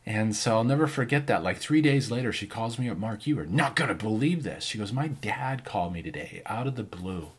And 0.05 0.35
so 0.35 0.55
I'll 0.55 0.63
never 0.63 0.87
forget 0.87 1.27
that. 1.27 1.43
Like 1.43 1.57
three 1.57 1.81
days 1.81 2.09
later, 2.09 2.33
she 2.33 2.47
calls 2.47 2.79
me 2.79 2.89
up, 2.89 2.97
Mark, 2.97 3.27
you 3.27 3.37
are 3.39 3.45
not 3.45 3.75
going 3.75 3.89
to 3.89 3.95
believe 3.95 4.41
this. 4.41 4.63
She 4.63 4.79
goes, 4.79 4.91
My 4.91 5.07
dad 5.07 5.63
called 5.63 5.93
me 5.93 6.01
today 6.01 6.41
out 6.47 6.65
of 6.65 6.75
the 6.75 6.83
blue. 6.83 7.29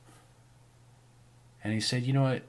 And 1.64 1.72
he 1.72 1.80
said, 1.80 2.04
You 2.04 2.12
know 2.12 2.22
what? 2.22 2.42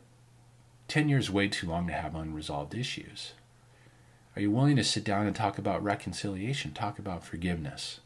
10 0.87 1.09
years 1.09 1.31
way 1.31 1.47
too 1.47 1.67
long 1.67 1.87
to 1.87 1.93
have 1.93 2.13
unresolved 2.13 2.75
issues. 2.75 3.33
Are 4.35 4.41
you 4.41 4.51
willing 4.51 4.75
to 4.77 4.83
sit 4.83 5.03
down 5.03 5.27
and 5.27 5.35
talk 5.35 5.57
about 5.57 5.83
reconciliation? 5.83 6.71
Talk 6.71 6.97
about 6.97 7.23
forgiveness? 7.23 7.99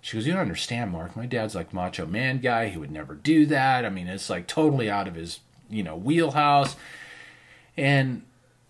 She 0.00 0.16
goes, 0.16 0.26
You 0.26 0.32
don't 0.32 0.42
understand, 0.42 0.90
Mark. 0.90 1.16
My 1.16 1.26
dad's 1.26 1.54
like 1.54 1.72
macho 1.72 2.06
man 2.06 2.38
guy. 2.38 2.68
He 2.68 2.78
would 2.78 2.90
never 2.90 3.14
do 3.14 3.46
that. 3.46 3.84
I 3.84 3.90
mean, 3.90 4.08
it's 4.08 4.30
like 4.30 4.46
totally 4.46 4.90
out 4.90 5.06
of 5.06 5.14
his, 5.14 5.40
you 5.68 5.82
know, 5.82 5.96
wheelhouse. 5.96 6.76
And 7.76 8.22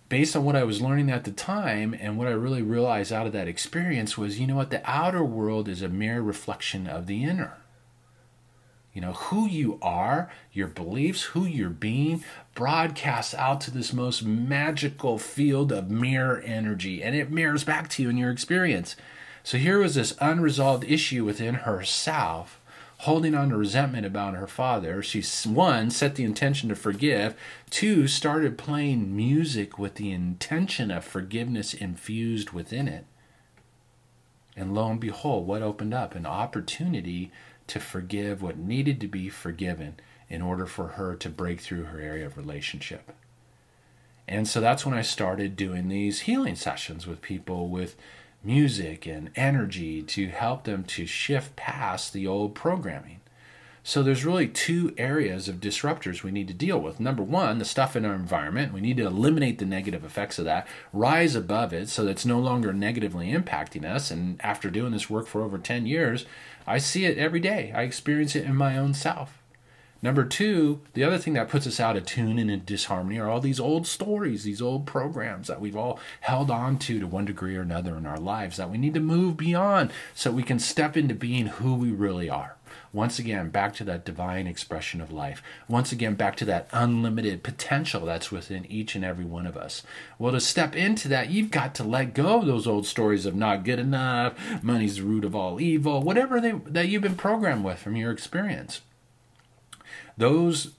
based 0.08 0.36
on 0.36 0.44
what 0.44 0.56
I 0.56 0.64
was 0.64 0.82
learning 0.82 1.10
at 1.10 1.24
the 1.24 1.30
time 1.30 1.94
and 1.98 2.18
what 2.18 2.28
I 2.28 2.32
really 2.32 2.62
realized 2.62 3.12
out 3.12 3.26
of 3.26 3.32
that 3.32 3.48
experience 3.48 4.18
was, 4.18 4.38
you 4.38 4.46
know 4.46 4.56
what, 4.56 4.70
the 4.70 4.82
outer 4.88 5.24
world 5.24 5.68
is 5.68 5.82
a 5.82 5.88
mere 5.88 6.20
reflection 6.20 6.86
of 6.86 7.06
the 7.06 7.24
inner. 7.24 7.59
You 8.92 9.00
know, 9.00 9.12
who 9.12 9.46
you 9.46 9.78
are, 9.80 10.30
your 10.52 10.66
beliefs, 10.66 11.22
who 11.22 11.44
you're 11.44 11.70
being, 11.70 12.24
broadcasts 12.54 13.34
out 13.34 13.60
to 13.62 13.70
this 13.70 13.92
most 13.92 14.24
magical 14.24 15.18
field 15.18 15.70
of 15.70 15.90
mirror 15.90 16.40
energy, 16.40 17.02
and 17.02 17.14
it 17.14 17.30
mirrors 17.30 17.62
back 17.62 17.88
to 17.90 18.02
you 18.02 18.10
in 18.10 18.16
your 18.16 18.30
experience. 18.30 18.96
So 19.44 19.58
here 19.58 19.78
was 19.78 19.94
this 19.94 20.16
unresolved 20.20 20.84
issue 20.84 21.24
within 21.24 21.54
herself 21.54 22.60
holding 23.00 23.34
on 23.34 23.48
to 23.48 23.56
resentment 23.56 24.04
about 24.04 24.34
her 24.34 24.46
father. 24.46 25.02
She, 25.02 25.22
one, 25.48 25.90
set 25.90 26.16
the 26.16 26.24
intention 26.24 26.68
to 26.68 26.74
forgive, 26.74 27.34
two, 27.70 28.06
started 28.06 28.58
playing 28.58 29.16
music 29.16 29.78
with 29.78 29.94
the 29.94 30.12
intention 30.12 30.90
of 30.90 31.02
forgiveness 31.02 31.72
infused 31.72 32.50
within 32.50 32.88
it. 32.88 33.06
And 34.54 34.74
lo 34.74 34.90
and 34.90 35.00
behold, 35.00 35.46
what 35.46 35.62
opened 35.62 35.94
up? 35.94 36.14
An 36.14 36.26
opportunity 36.26 37.32
to 37.70 37.80
forgive 37.80 38.42
what 38.42 38.58
needed 38.58 39.00
to 39.00 39.08
be 39.08 39.28
forgiven 39.28 39.98
in 40.28 40.42
order 40.42 40.66
for 40.66 40.88
her 40.88 41.14
to 41.16 41.28
break 41.28 41.60
through 41.60 41.84
her 41.84 42.00
area 42.00 42.26
of 42.26 42.36
relationship. 42.36 43.12
And 44.28 44.46
so 44.46 44.60
that's 44.60 44.86
when 44.86 44.94
I 44.94 45.02
started 45.02 45.56
doing 45.56 45.88
these 45.88 46.20
healing 46.20 46.54
sessions 46.54 47.06
with 47.06 47.20
people 47.20 47.68
with 47.68 47.96
music 48.42 49.06
and 49.06 49.30
energy 49.34 50.02
to 50.02 50.28
help 50.28 50.64
them 50.64 50.84
to 50.84 51.06
shift 51.06 51.56
past 51.56 52.12
the 52.12 52.26
old 52.26 52.54
programming. 52.54 53.19
So 53.82 54.02
there's 54.02 54.26
really 54.26 54.46
two 54.46 54.94
areas 54.98 55.48
of 55.48 55.56
disruptors 55.56 56.22
we 56.22 56.30
need 56.30 56.48
to 56.48 56.54
deal 56.54 56.78
with. 56.78 57.00
Number 57.00 57.22
one, 57.22 57.58
the 57.58 57.64
stuff 57.64 57.96
in 57.96 58.04
our 58.04 58.14
environment. 58.14 58.74
We 58.74 58.80
need 58.80 58.98
to 58.98 59.06
eliminate 59.06 59.58
the 59.58 59.64
negative 59.64 60.04
effects 60.04 60.38
of 60.38 60.44
that, 60.44 60.68
rise 60.92 61.34
above 61.34 61.72
it 61.72 61.88
so 61.88 62.04
that 62.04 62.10
it's 62.10 62.26
no 62.26 62.38
longer 62.38 62.72
negatively 62.72 63.32
impacting 63.32 63.84
us. 63.84 64.10
And 64.10 64.38
after 64.42 64.70
doing 64.70 64.92
this 64.92 65.08
work 65.08 65.26
for 65.26 65.42
over 65.42 65.56
10 65.56 65.86
years, 65.86 66.26
I 66.66 66.78
see 66.78 67.06
it 67.06 67.16
every 67.16 67.40
day. 67.40 67.72
I 67.74 67.82
experience 67.82 68.36
it 68.36 68.44
in 68.44 68.54
my 68.54 68.76
own 68.76 68.92
self. 68.92 69.40
Number 70.02 70.24
two, 70.24 70.80
the 70.94 71.04
other 71.04 71.18
thing 71.18 71.34
that 71.34 71.50
puts 71.50 71.66
us 71.66 71.78
out 71.78 71.96
of 71.96 72.06
tune 72.06 72.38
and 72.38 72.50
in 72.50 72.64
disharmony 72.64 73.18
are 73.18 73.28
all 73.28 73.40
these 73.40 73.60
old 73.60 73.86
stories, 73.86 74.44
these 74.44 74.62
old 74.62 74.86
programs 74.86 75.46
that 75.48 75.60
we've 75.60 75.76
all 75.76 75.98
held 76.20 76.50
on 76.50 76.78
to 76.78 77.00
to 77.00 77.06
one 77.06 77.26
degree 77.26 77.54
or 77.54 77.60
another 77.62 77.96
in 77.96 78.06
our 78.06 78.18
lives 78.18 78.56
that 78.56 78.70
we 78.70 78.78
need 78.78 78.94
to 78.94 79.00
move 79.00 79.36
beyond 79.36 79.92
so 80.14 80.30
we 80.30 80.42
can 80.42 80.58
step 80.58 80.96
into 80.96 81.14
being 81.14 81.46
who 81.46 81.74
we 81.74 81.90
really 81.90 82.30
are. 82.30 82.56
Once 82.92 83.20
again, 83.20 83.50
back 83.50 83.72
to 83.74 83.84
that 83.84 84.04
divine 84.04 84.48
expression 84.48 85.00
of 85.00 85.12
life. 85.12 85.42
Once 85.68 85.92
again, 85.92 86.14
back 86.14 86.34
to 86.34 86.44
that 86.44 86.68
unlimited 86.72 87.42
potential 87.42 88.04
that's 88.04 88.32
within 88.32 88.66
each 88.66 88.96
and 88.96 89.04
every 89.04 89.24
one 89.24 89.46
of 89.46 89.56
us. 89.56 89.84
Well, 90.18 90.32
to 90.32 90.40
step 90.40 90.74
into 90.74 91.06
that, 91.08 91.30
you've 91.30 91.52
got 91.52 91.74
to 91.76 91.84
let 91.84 92.14
go 92.14 92.40
of 92.40 92.46
those 92.46 92.66
old 92.66 92.86
stories 92.86 93.26
of 93.26 93.36
not 93.36 93.64
good 93.64 93.78
enough, 93.78 94.34
money's 94.62 94.96
the 94.96 95.04
root 95.04 95.24
of 95.24 95.36
all 95.36 95.60
evil, 95.60 96.02
whatever 96.02 96.40
they, 96.40 96.52
that 96.66 96.88
you've 96.88 97.02
been 97.02 97.14
programmed 97.14 97.64
with 97.64 97.78
from 97.78 97.94
your 97.94 98.10
experience. 98.10 98.80
Those, 100.16 100.72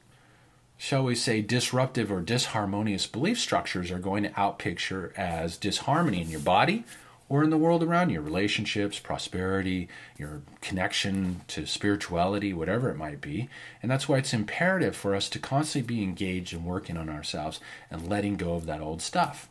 shall 0.77 1.05
we 1.05 1.15
say, 1.15 1.41
disruptive 1.41 2.11
or 2.11 2.21
disharmonious 2.21 3.09
belief 3.09 3.39
structures 3.39 3.89
are 3.89 3.99
going 3.99 4.23
to 4.23 4.29
outpicture 4.31 5.17
as 5.17 5.55
disharmony 5.55 6.21
in 6.21 6.29
your 6.29 6.41
body 6.41 6.83
or 7.31 7.45
in 7.45 7.49
the 7.49 7.57
world 7.57 7.81
around 7.81 8.09
you 8.09 8.19
relationships, 8.19 8.99
prosperity, 8.99 9.87
your 10.17 10.41
connection 10.59 11.39
to 11.47 11.65
spirituality, 11.65 12.51
whatever 12.51 12.89
it 12.89 12.97
might 12.97 13.21
be. 13.21 13.47
And 13.81 13.89
that's 13.89 14.09
why 14.09 14.17
it's 14.17 14.33
imperative 14.33 14.97
for 14.97 15.15
us 15.15 15.29
to 15.29 15.39
constantly 15.39 15.95
be 15.95 16.03
engaged 16.03 16.53
and 16.53 16.65
working 16.65 16.97
on 16.97 17.07
ourselves 17.07 17.61
and 17.89 18.09
letting 18.09 18.35
go 18.35 18.55
of 18.55 18.65
that 18.65 18.81
old 18.81 19.01
stuff. 19.01 19.47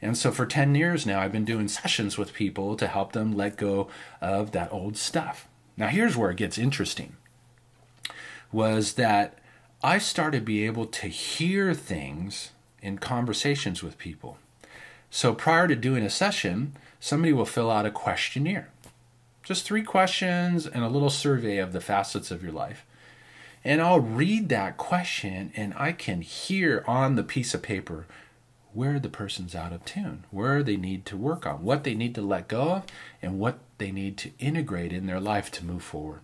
And 0.00 0.16
so 0.16 0.30
for 0.30 0.46
10 0.46 0.76
years 0.76 1.06
now, 1.06 1.20
I've 1.20 1.32
been 1.32 1.44
doing 1.44 1.66
sessions 1.66 2.16
with 2.16 2.34
people 2.34 2.76
to 2.76 2.86
help 2.86 3.10
them 3.10 3.36
let 3.36 3.56
go 3.56 3.88
of 4.20 4.52
that 4.52 4.72
old 4.72 4.96
stuff. 4.96 5.48
Now, 5.76 5.88
here's 5.88 6.16
where 6.16 6.30
it 6.30 6.36
gets 6.36 6.56
interesting 6.56 7.16
was 8.52 8.92
that 8.92 9.40
I 9.82 9.98
started 9.98 10.38
to 10.38 10.44
be 10.44 10.64
able 10.66 10.86
to 10.86 11.08
hear 11.08 11.74
things 11.74 12.52
in 12.80 12.98
conversations 12.98 13.82
with 13.82 13.98
people. 13.98 14.38
So 15.10 15.34
prior 15.34 15.66
to 15.66 15.76
doing 15.76 16.04
a 16.04 16.10
session, 16.10 16.76
somebody 17.04 17.34
will 17.34 17.44
fill 17.44 17.70
out 17.70 17.84
a 17.84 17.90
questionnaire. 17.90 18.70
Just 19.42 19.66
three 19.66 19.82
questions 19.82 20.66
and 20.66 20.82
a 20.82 20.88
little 20.88 21.10
survey 21.10 21.58
of 21.58 21.74
the 21.74 21.80
facets 21.82 22.30
of 22.30 22.42
your 22.42 22.50
life. 22.50 22.86
And 23.62 23.82
I'll 23.82 24.00
read 24.00 24.48
that 24.48 24.78
question 24.78 25.52
and 25.54 25.74
I 25.76 25.92
can 25.92 26.22
hear 26.22 26.82
on 26.86 27.16
the 27.16 27.22
piece 27.22 27.52
of 27.52 27.60
paper 27.60 28.06
where 28.72 28.98
the 28.98 29.10
person's 29.10 29.54
out 29.54 29.74
of 29.74 29.84
tune, 29.84 30.24
where 30.30 30.62
they 30.62 30.78
need 30.78 31.04
to 31.04 31.16
work 31.18 31.46
on, 31.46 31.62
what 31.62 31.84
they 31.84 31.94
need 31.94 32.14
to 32.14 32.22
let 32.22 32.48
go 32.48 32.62
of, 32.62 32.84
and 33.20 33.38
what 33.38 33.58
they 33.76 33.92
need 33.92 34.16
to 34.16 34.30
integrate 34.38 34.90
in 34.90 35.06
their 35.06 35.20
life 35.20 35.50
to 35.50 35.64
move 35.64 35.82
forward. 35.82 36.20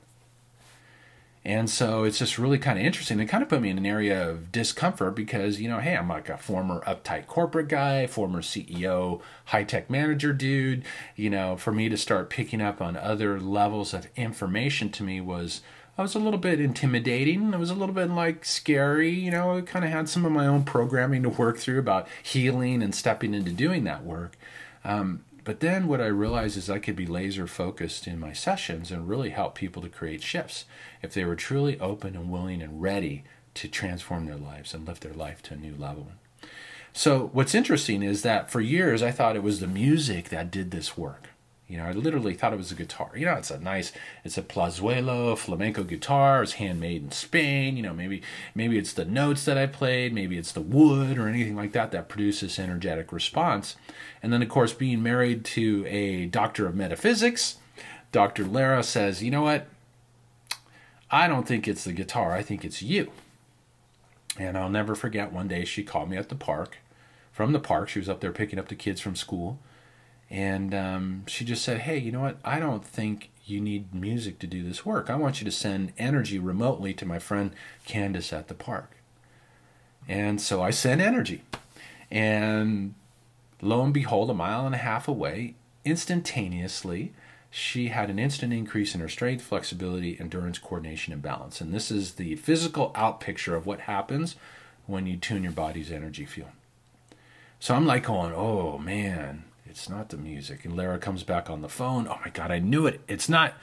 And 1.44 1.70
so 1.70 2.04
it's 2.04 2.18
just 2.18 2.38
really 2.38 2.58
kind 2.58 2.78
of 2.78 2.84
interesting. 2.84 3.18
It 3.18 3.26
kind 3.26 3.42
of 3.42 3.48
put 3.48 3.62
me 3.62 3.70
in 3.70 3.78
an 3.78 3.86
area 3.86 4.28
of 4.28 4.52
discomfort 4.52 5.14
because, 5.14 5.58
you 5.58 5.70
know, 5.70 5.78
hey, 5.78 5.96
I'm 5.96 6.08
like 6.08 6.28
a 6.28 6.36
former 6.36 6.82
uptight 6.86 7.26
corporate 7.26 7.68
guy, 7.68 8.06
former 8.06 8.42
CEO, 8.42 9.22
high 9.46 9.64
tech 9.64 9.88
manager 9.88 10.34
dude. 10.34 10.84
You 11.16 11.30
know, 11.30 11.56
for 11.56 11.72
me 11.72 11.88
to 11.88 11.96
start 11.96 12.28
picking 12.28 12.60
up 12.60 12.82
on 12.82 12.94
other 12.94 13.40
levels 13.40 13.94
of 13.94 14.08
information 14.16 14.90
to 14.90 15.02
me 15.02 15.22
was, 15.22 15.62
I 15.96 16.02
was 16.02 16.14
a 16.14 16.18
little 16.18 16.38
bit 16.38 16.60
intimidating. 16.60 17.54
It 17.54 17.58
was 17.58 17.70
a 17.70 17.74
little 17.74 17.94
bit 17.94 18.10
like 18.10 18.44
scary. 18.44 19.10
You 19.10 19.30
know, 19.30 19.56
I 19.56 19.60
kind 19.62 19.84
of 19.84 19.90
had 19.90 20.10
some 20.10 20.26
of 20.26 20.32
my 20.32 20.46
own 20.46 20.64
programming 20.64 21.22
to 21.22 21.30
work 21.30 21.56
through 21.56 21.78
about 21.78 22.06
healing 22.22 22.82
and 22.82 22.94
stepping 22.94 23.32
into 23.32 23.50
doing 23.50 23.84
that 23.84 24.04
work. 24.04 24.36
Um, 24.84 25.24
but 25.44 25.60
then 25.60 25.86
what 25.86 26.00
I 26.00 26.06
realized 26.06 26.56
is 26.56 26.68
I 26.68 26.78
could 26.78 26.96
be 26.96 27.06
laser 27.06 27.46
focused 27.46 28.06
in 28.06 28.18
my 28.18 28.32
sessions 28.32 28.90
and 28.90 29.08
really 29.08 29.30
help 29.30 29.54
people 29.54 29.82
to 29.82 29.88
create 29.88 30.22
shifts 30.22 30.64
if 31.02 31.14
they 31.14 31.24
were 31.24 31.36
truly 31.36 31.78
open 31.80 32.14
and 32.14 32.30
willing 32.30 32.62
and 32.62 32.82
ready 32.82 33.24
to 33.54 33.68
transform 33.68 34.26
their 34.26 34.36
lives 34.36 34.74
and 34.74 34.86
lift 34.86 35.02
their 35.02 35.12
life 35.14 35.42
to 35.42 35.54
a 35.54 35.56
new 35.56 35.74
level. 35.74 36.12
So 36.92 37.30
what's 37.32 37.54
interesting 37.54 38.02
is 38.02 38.22
that 38.22 38.50
for 38.50 38.60
years 38.60 39.02
I 39.02 39.10
thought 39.10 39.36
it 39.36 39.42
was 39.42 39.60
the 39.60 39.66
music 39.66 40.28
that 40.28 40.50
did 40.50 40.70
this 40.70 40.96
work. 40.96 41.29
You 41.70 41.76
know, 41.76 41.84
I 41.84 41.92
literally 41.92 42.34
thought 42.34 42.52
it 42.52 42.56
was 42.56 42.72
a 42.72 42.74
guitar. 42.74 43.12
You 43.14 43.26
know, 43.26 43.34
it's 43.34 43.52
a 43.52 43.60
nice, 43.60 43.92
it's 44.24 44.36
a 44.36 44.42
plazuelo 44.42 45.38
flamenco 45.38 45.84
guitar. 45.84 46.42
It's 46.42 46.54
handmade 46.54 47.04
in 47.04 47.12
Spain. 47.12 47.76
You 47.76 47.84
know, 47.84 47.94
maybe 47.94 48.22
maybe 48.56 48.76
it's 48.76 48.92
the 48.92 49.04
notes 49.04 49.44
that 49.44 49.56
I 49.56 49.66
played, 49.66 50.12
maybe 50.12 50.36
it's 50.36 50.50
the 50.50 50.60
wood 50.60 51.16
or 51.16 51.28
anything 51.28 51.54
like 51.54 51.70
that 51.72 51.92
that 51.92 52.08
produces 52.08 52.58
energetic 52.58 53.12
response. 53.12 53.76
And 54.20 54.32
then, 54.32 54.42
of 54.42 54.48
course, 54.48 54.72
being 54.72 55.00
married 55.00 55.44
to 55.46 55.86
a 55.86 56.26
doctor 56.26 56.66
of 56.66 56.74
metaphysics, 56.74 57.58
Dr. 58.10 58.44
Lara 58.44 58.82
says, 58.82 59.22
you 59.22 59.30
know 59.30 59.42
what? 59.42 59.68
I 61.08 61.28
don't 61.28 61.46
think 61.46 61.68
it's 61.68 61.84
the 61.84 61.92
guitar. 61.92 62.32
I 62.32 62.42
think 62.42 62.64
it's 62.64 62.82
you. 62.82 63.12
And 64.36 64.58
I'll 64.58 64.68
never 64.68 64.96
forget 64.96 65.32
one 65.32 65.46
day 65.46 65.64
she 65.64 65.84
called 65.84 66.10
me 66.10 66.16
at 66.16 66.30
the 66.30 66.34
park. 66.34 66.78
From 67.30 67.52
the 67.52 67.60
park, 67.60 67.88
she 67.88 68.00
was 68.00 68.08
up 68.08 68.20
there 68.20 68.32
picking 68.32 68.58
up 68.58 68.66
the 68.66 68.74
kids 68.74 69.00
from 69.00 69.14
school 69.14 69.60
And 70.30 70.72
um, 70.74 71.24
she 71.26 71.44
just 71.44 71.64
said, 71.64 71.78
Hey, 71.80 71.98
you 71.98 72.12
know 72.12 72.20
what? 72.20 72.38
I 72.44 72.60
don't 72.60 72.84
think 72.84 73.30
you 73.44 73.60
need 73.60 73.92
music 73.92 74.38
to 74.38 74.46
do 74.46 74.62
this 74.62 74.86
work. 74.86 75.10
I 75.10 75.16
want 75.16 75.40
you 75.40 75.44
to 75.44 75.50
send 75.50 75.92
energy 75.98 76.38
remotely 76.38 76.94
to 76.94 77.06
my 77.06 77.18
friend 77.18 77.50
Candace 77.84 78.32
at 78.32 78.48
the 78.48 78.54
park. 78.54 78.96
And 80.08 80.40
so 80.40 80.62
I 80.62 80.70
sent 80.70 81.00
energy. 81.00 81.42
And 82.10 82.94
lo 83.60 83.82
and 83.82 83.92
behold, 83.92 84.30
a 84.30 84.34
mile 84.34 84.66
and 84.66 84.74
a 84.74 84.78
half 84.78 85.08
away, 85.08 85.54
instantaneously, 85.84 87.12
she 87.50 87.88
had 87.88 88.10
an 88.10 88.18
instant 88.18 88.52
increase 88.52 88.94
in 88.94 89.00
her 89.00 89.08
strength, 89.08 89.42
flexibility, 89.42 90.18
endurance, 90.20 90.58
coordination, 90.58 91.12
and 91.12 91.20
balance. 91.20 91.60
And 91.60 91.74
this 91.74 91.90
is 91.90 92.14
the 92.14 92.36
physical 92.36 92.92
out 92.94 93.20
picture 93.20 93.56
of 93.56 93.66
what 93.66 93.80
happens 93.80 94.36
when 94.86 95.06
you 95.06 95.16
tune 95.16 95.42
your 95.42 95.52
body's 95.52 95.90
energy 95.90 96.24
field. 96.24 96.50
So 97.58 97.74
I'm 97.74 97.86
like 97.86 98.04
going, 98.04 98.32
oh 98.32 98.78
man, 98.78 99.44
it's 99.70 99.88
not 99.88 100.08
the 100.08 100.16
music. 100.16 100.64
And 100.64 100.76
Lara 100.76 100.98
comes 100.98 101.22
back 101.22 101.48
on 101.48 101.62
the 101.62 101.68
phone. 101.68 102.08
Oh 102.08 102.18
my 102.24 102.30
God, 102.30 102.50
I 102.50 102.58
knew 102.58 102.86
it. 102.86 103.00
It's 103.06 103.28
not 103.28 103.54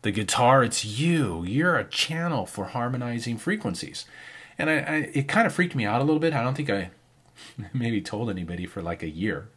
the 0.00 0.10
guitar, 0.10 0.64
it's 0.64 0.84
you. 0.84 1.44
You're 1.44 1.76
a 1.76 1.84
channel 1.84 2.46
for 2.46 2.64
harmonizing 2.64 3.38
frequencies. 3.38 4.06
And 4.58 4.68
I, 4.70 4.74
I 4.74 4.94
it 5.12 5.28
kind 5.28 5.46
of 5.46 5.54
freaked 5.54 5.74
me 5.74 5.84
out 5.84 6.00
a 6.00 6.04
little 6.04 6.18
bit. 6.18 6.34
I 6.34 6.42
don't 6.42 6.54
think 6.54 6.70
I 6.70 6.90
maybe 7.72 8.00
told 8.00 8.30
anybody 8.30 8.66
for 8.66 8.82
like 8.82 9.02
a 9.02 9.08
year. 9.08 9.48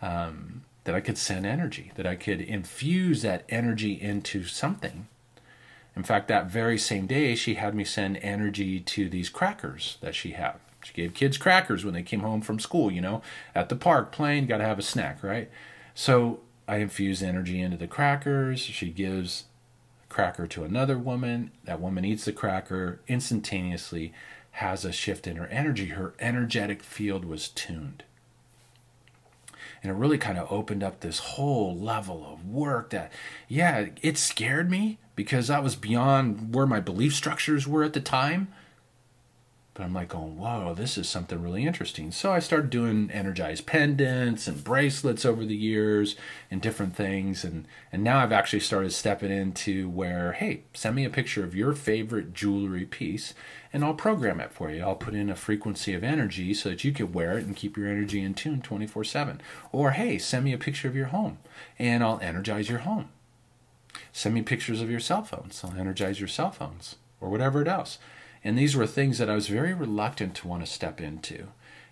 Um, 0.00 0.62
that 0.84 0.94
I 0.94 1.00
could 1.00 1.18
send 1.18 1.44
energy, 1.44 1.92
that 1.96 2.06
I 2.06 2.14
could 2.14 2.40
infuse 2.40 3.20
that 3.20 3.44
energy 3.50 4.00
into 4.00 4.44
something. 4.44 5.06
In 5.94 6.02
fact, 6.02 6.28
that 6.28 6.46
very 6.46 6.78
same 6.78 7.06
day, 7.06 7.34
she 7.34 7.56
had 7.56 7.74
me 7.74 7.84
send 7.84 8.16
energy 8.18 8.80
to 8.80 9.10
these 9.10 9.28
crackers 9.28 9.98
that 10.00 10.14
she 10.14 10.30
had. 10.30 10.54
She 10.88 10.94
gave 10.94 11.12
kids 11.12 11.36
crackers 11.36 11.84
when 11.84 11.92
they 11.92 12.02
came 12.02 12.20
home 12.20 12.40
from 12.40 12.58
school, 12.58 12.90
you 12.90 13.02
know, 13.02 13.20
at 13.54 13.68
the 13.68 13.76
park 13.76 14.10
playing, 14.10 14.46
got 14.46 14.56
to 14.56 14.64
have 14.64 14.78
a 14.78 14.82
snack, 14.82 15.22
right? 15.22 15.50
So 15.94 16.40
I 16.66 16.78
infuse 16.78 17.22
energy 17.22 17.60
into 17.60 17.76
the 17.76 17.86
crackers. 17.86 18.60
She 18.60 18.88
gives 18.88 19.44
a 20.08 20.12
cracker 20.12 20.46
to 20.46 20.64
another 20.64 20.96
woman. 20.96 21.50
That 21.64 21.78
woman 21.78 22.06
eats 22.06 22.24
the 22.24 22.32
cracker, 22.32 23.00
instantaneously 23.06 24.14
has 24.52 24.86
a 24.86 24.92
shift 24.92 25.26
in 25.26 25.36
her 25.36 25.48
energy. 25.48 25.88
Her 25.88 26.14
energetic 26.20 26.82
field 26.82 27.26
was 27.26 27.48
tuned 27.48 28.04
and 29.82 29.92
it 29.92 29.94
really 29.94 30.18
kind 30.18 30.38
of 30.38 30.50
opened 30.50 30.82
up 30.82 31.00
this 31.00 31.18
whole 31.18 31.76
level 31.76 32.26
of 32.32 32.46
work 32.46 32.90
that 32.90 33.12
yeah 33.46 33.86
it 34.02 34.16
scared 34.16 34.70
me 34.70 34.98
because 35.14 35.48
that 35.48 35.62
was 35.62 35.76
beyond 35.76 36.54
where 36.54 36.66
my 36.66 36.80
belief 36.80 37.14
structures 37.14 37.68
were 37.68 37.84
at 37.84 37.92
the 37.92 38.00
time 38.00 38.48
but 39.78 39.84
I'm 39.84 39.94
like 39.94 40.08
going, 40.08 40.36
whoa, 40.36 40.74
this 40.74 40.98
is 40.98 41.08
something 41.08 41.40
really 41.40 41.64
interesting. 41.64 42.10
So 42.10 42.32
I 42.32 42.40
started 42.40 42.68
doing 42.68 43.12
energized 43.12 43.64
pendants 43.64 44.48
and 44.48 44.64
bracelets 44.64 45.24
over 45.24 45.44
the 45.44 45.54
years 45.54 46.16
and 46.50 46.60
different 46.60 46.96
things. 46.96 47.44
And, 47.44 47.64
and 47.92 48.02
now 48.02 48.18
I've 48.18 48.32
actually 48.32 48.58
started 48.58 48.92
stepping 48.92 49.30
into 49.30 49.88
where, 49.88 50.32
hey, 50.32 50.64
send 50.74 50.96
me 50.96 51.04
a 51.04 51.10
picture 51.10 51.44
of 51.44 51.54
your 51.54 51.74
favorite 51.74 52.34
jewelry 52.34 52.86
piece 52.86 53.34
and 53.72 53.84
I'll 53.84 53.94
program 53.94 54.40
it 54.40 54.52
for 54.52 54.68
you. 54.68 54.82
I'll 54.82 54.96
put 54.96 55.14
in 55.14 55.30
a 55.30 55.36
frequency 55.36 55.94
of 55.94 56.02
energy 56.02 56.54
so 56.54 56.70
that 56.70 56.82
you 56.82 56.90
can 56.90 57.12
wear 57.12 57.38
it 57.38 57.46
and 57.46 57.54
keep 57.54 57.76
your 57.76 57.86
energy 57.86 58.20
in 58.20 58.34
tune 58.34 58.60
24 58.60 59.04
7. 59.04 59.40
Or, 59.70 59.92
hey, 59.92 60.18
send 60.18 60.44
me 60.44 60.52
a 60.52 60.58
picture 60.58 60.88
of 60.88 60.96
your 60.96 61.06
home 61.06 61.38
and 61.78 62.02
I'll 62.02 62.18
energize 62.18 62.68
your 62.68 62.80
home. 62.80 63.10
Send 64.12 64.34
me 64.34 64.42
pictures 64.42 64.80
of 64.80 64.90
your 64.90 64.98
cell 64.98 65.22
phones. 65.22 65.62
I'll 65.62 65.78
energize 65.78 66.18
your 66.18 66.26
cell 66.26 66.50
phones 66.50 66.96
or 67.20 67.28
whatever 67.28 67.62
it 67.62 67.68
else. 67.68 67.98
And 68.48 68.56
these 68.56 68.74
were 68.74 68.86
things 68.86 69.18
that 69.18 69.28
I 69.28 69.34
was 69.34 69.48
very 69.48 69.74
reluctant 69.74 70.34
to 70.36 70.48
want 70.48 70.64
to 70.64 70.72
step 70.72 71.02
into. 71.02 71.48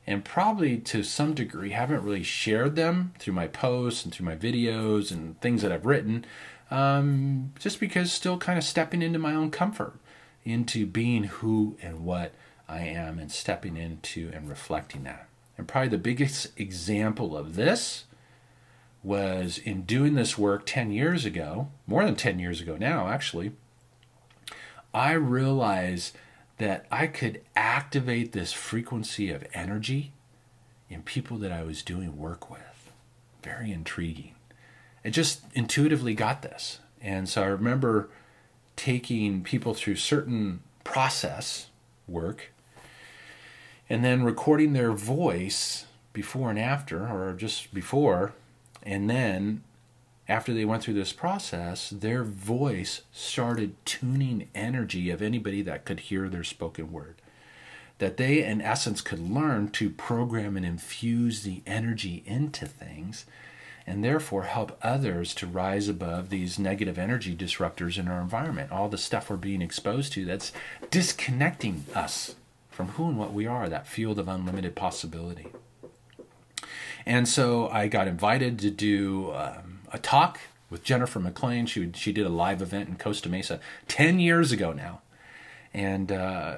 And 0.07 0.25
probably 0.25 0.79
to 0.79 1.03
some 1.03 1.35
degree 1.35 1.69
haven't 1.69 2.03
really 2.03 2.23
shared 2.23 2.77
them 2.77 3.13
through 3.19 3.35
my 3.35 3.47
posts 3.47 4.07
and 4.07 4.15
through 4.15 4.25
my 4.25 4.37
videos 4.37 5.11
and 5.11 5.39
things 5.43 5.61
that 5.61 5.71
I've 5.71 5.85
written, 5.85 6.25
um, 6.71 7.53
just 7.59 7.79
because 7.79 8.11
still 8.11 8.39
kind 8.39 8.57
of 8.57 8.65
stepping 8.65 9.03
into 9.03 9.19
my 9.19 9.35
own 9.35 9.51
comfort, 9.51 9.99
into 10.47 10.87
being 10.87 11.25
who 11.25 11.77
and 11.83 12.07
what 12.07 12.33
I 12.67 12.85
am 12.85 13.19
and 13.19 13.31
stepping 13.31 13.77
into 13.77 14.31
and 14.33 14.49
reflecting 14.49 15.05
that. 15.05 15.29
And 15.59 15.69
probably 15.69 15.91
the 15.91 15.99
biggest 15.99 16.59
example 16.59 17.37
of 17.37 17.55
this 17.55 18.05
was 19.03 19.59
in 19.59 19.83
doing 19.83 20.15
this 20.15 20.39
work 20.39 20.63
10 20.65 20.91
years 20.91 21.27
ago, 21.27 21.69
more 21.87 22.07
than 22.07 22.17
10 22.17 22.39
years 22.39 22.63
ago 22.63 22.79
now, 22.79 23.09
actually. 23.09 23.53
I 24.95 25.13
realized 25.13 26.17
that 26.59 26.87
I 26.91 27.07
could 27.07 27.43
activate 27.55 28.33
this 28.33 28.53
frequency 28.53 29.31
of 29.31 29.45
energy 29.53 30.13
in 30.89 31.03
people 31.03 31.37
that 31.39 31.53
I 31.53 31.63
was 31.63 31.83
doing 31.83 32.17
work 32.17 32.51
with. 32.51 32.91
Very 33.43 33.73
intriguing. 33.73 34.35
I 35.05 35.11
just 35.11 35.43
intuitively 35.55 36.15
got 36.15 36.43
this. 36.43 36.81
And 37.01 37.29
so 37.29 37.43
I 37.43 37.47
remember 37.47 38.09
taking 38.75 39.43
people 39.43 39.75
through 39.75 39.97
certain 39.97 40.61
process 40.85 41.69
work 42.09 42.53
and 43.89 44.05
then 44.05 44.23
recording 44.23 44.73
their 44.73 44.93
voice 44.93 45.87
before 46.13 46.51
and 46.51 46.59
after, 46.59 47.07
or 47.07 47.35
just 47.35 47.73
before, 47.73 48.33
and 48.83 49.09
then 49.09 49.63
after 50.29 50.53
they 50.53 50.65
went 50.65 50.83
through 50.83 50.95
this 50.95 51.13
process, 51.13 51.91
their 51.91 52.25
voice 52.25 53.03
started 53.13 53.75
tuning 53.85 54.49
energy 54.55 55.11
of 55.11 55.23
anybody 55.23 55.63
that 55.63 55.85
could 55.85 56.01
hear 56.01 56.29
their 56.29 56.45
spoken 56.45 56.91
word. 56.91 57.17
That 57.99 58.17
they, 58.17 58.43
in 58.45 58.61
essence, 58.61 59.01
could 59.01 59.21
learn 59.21 59.71
to 59.71 59.89
program 59.89 60.57
and 60.57 60.67
infuse 60.67 61.43
the 61.43 61.63
energy 61.65 62.23
into 62.27 62.67
things 62.67 63.25
and 63.87 64.03
therefore 64.03 64.43
help 64.43 64.77
others 64.83 65.33
to 65.33 65.47
rise 65.47 65.89
above 65.89 66.29
these 66.29 66.59
negative 66.59 66.99
energy 66.99 67.37
disruptors 67.37 67.97
in 67.97 68.09
our 68.09 68.21
environment. 68.21 68.73
All 68.73 68.89
the 68.89 68.99
stuff 68.99 69.31
we're 69.31 69.37
being 69.37 69.63
exposed 69.63 70.13
to 70.15 70.25
that's 70.25 70.51
disconnecting 70.91 71.85
us 71.95 72.35
from 72.69 72.89
who 72.89 73.09
and 73.09 73.17
what 73.17 73.33
we 73.33 73.47
are, 73.47 73.69
that 73.69 73.87
field 73.87 74.19
of 74.19 74.27
unlimited 74.29 74.75
possibility. 74.75 75.47
And 77.07 77.29
so 77.29 77.69
I 77.69 77.87
got 77.87 78.09
invited 78.09 78.59
to 78.59 78.71
do. 78.71 79.33
Um, 79.33 79.76
a 79.93 79.99
talk 79.99 80.41
with 80.71 80.83
Jennifer 80.83 81.21
McLean. 81.21 81.67
She 81.67 81.91
she 81.95 82.13
did 82.13 82.27
a 82.27 82.31
live 82.31 82.63
event 82.63 82.89
in 82.89 82.97
Costa 82.97 83.29
Mesa 83.29 83.61
ten 83.89 84.19
years 84.19 84.53
ago 84.53 84.73
now, 84.73 85.01
and 85.73 86.11
uh, 86.11 86.57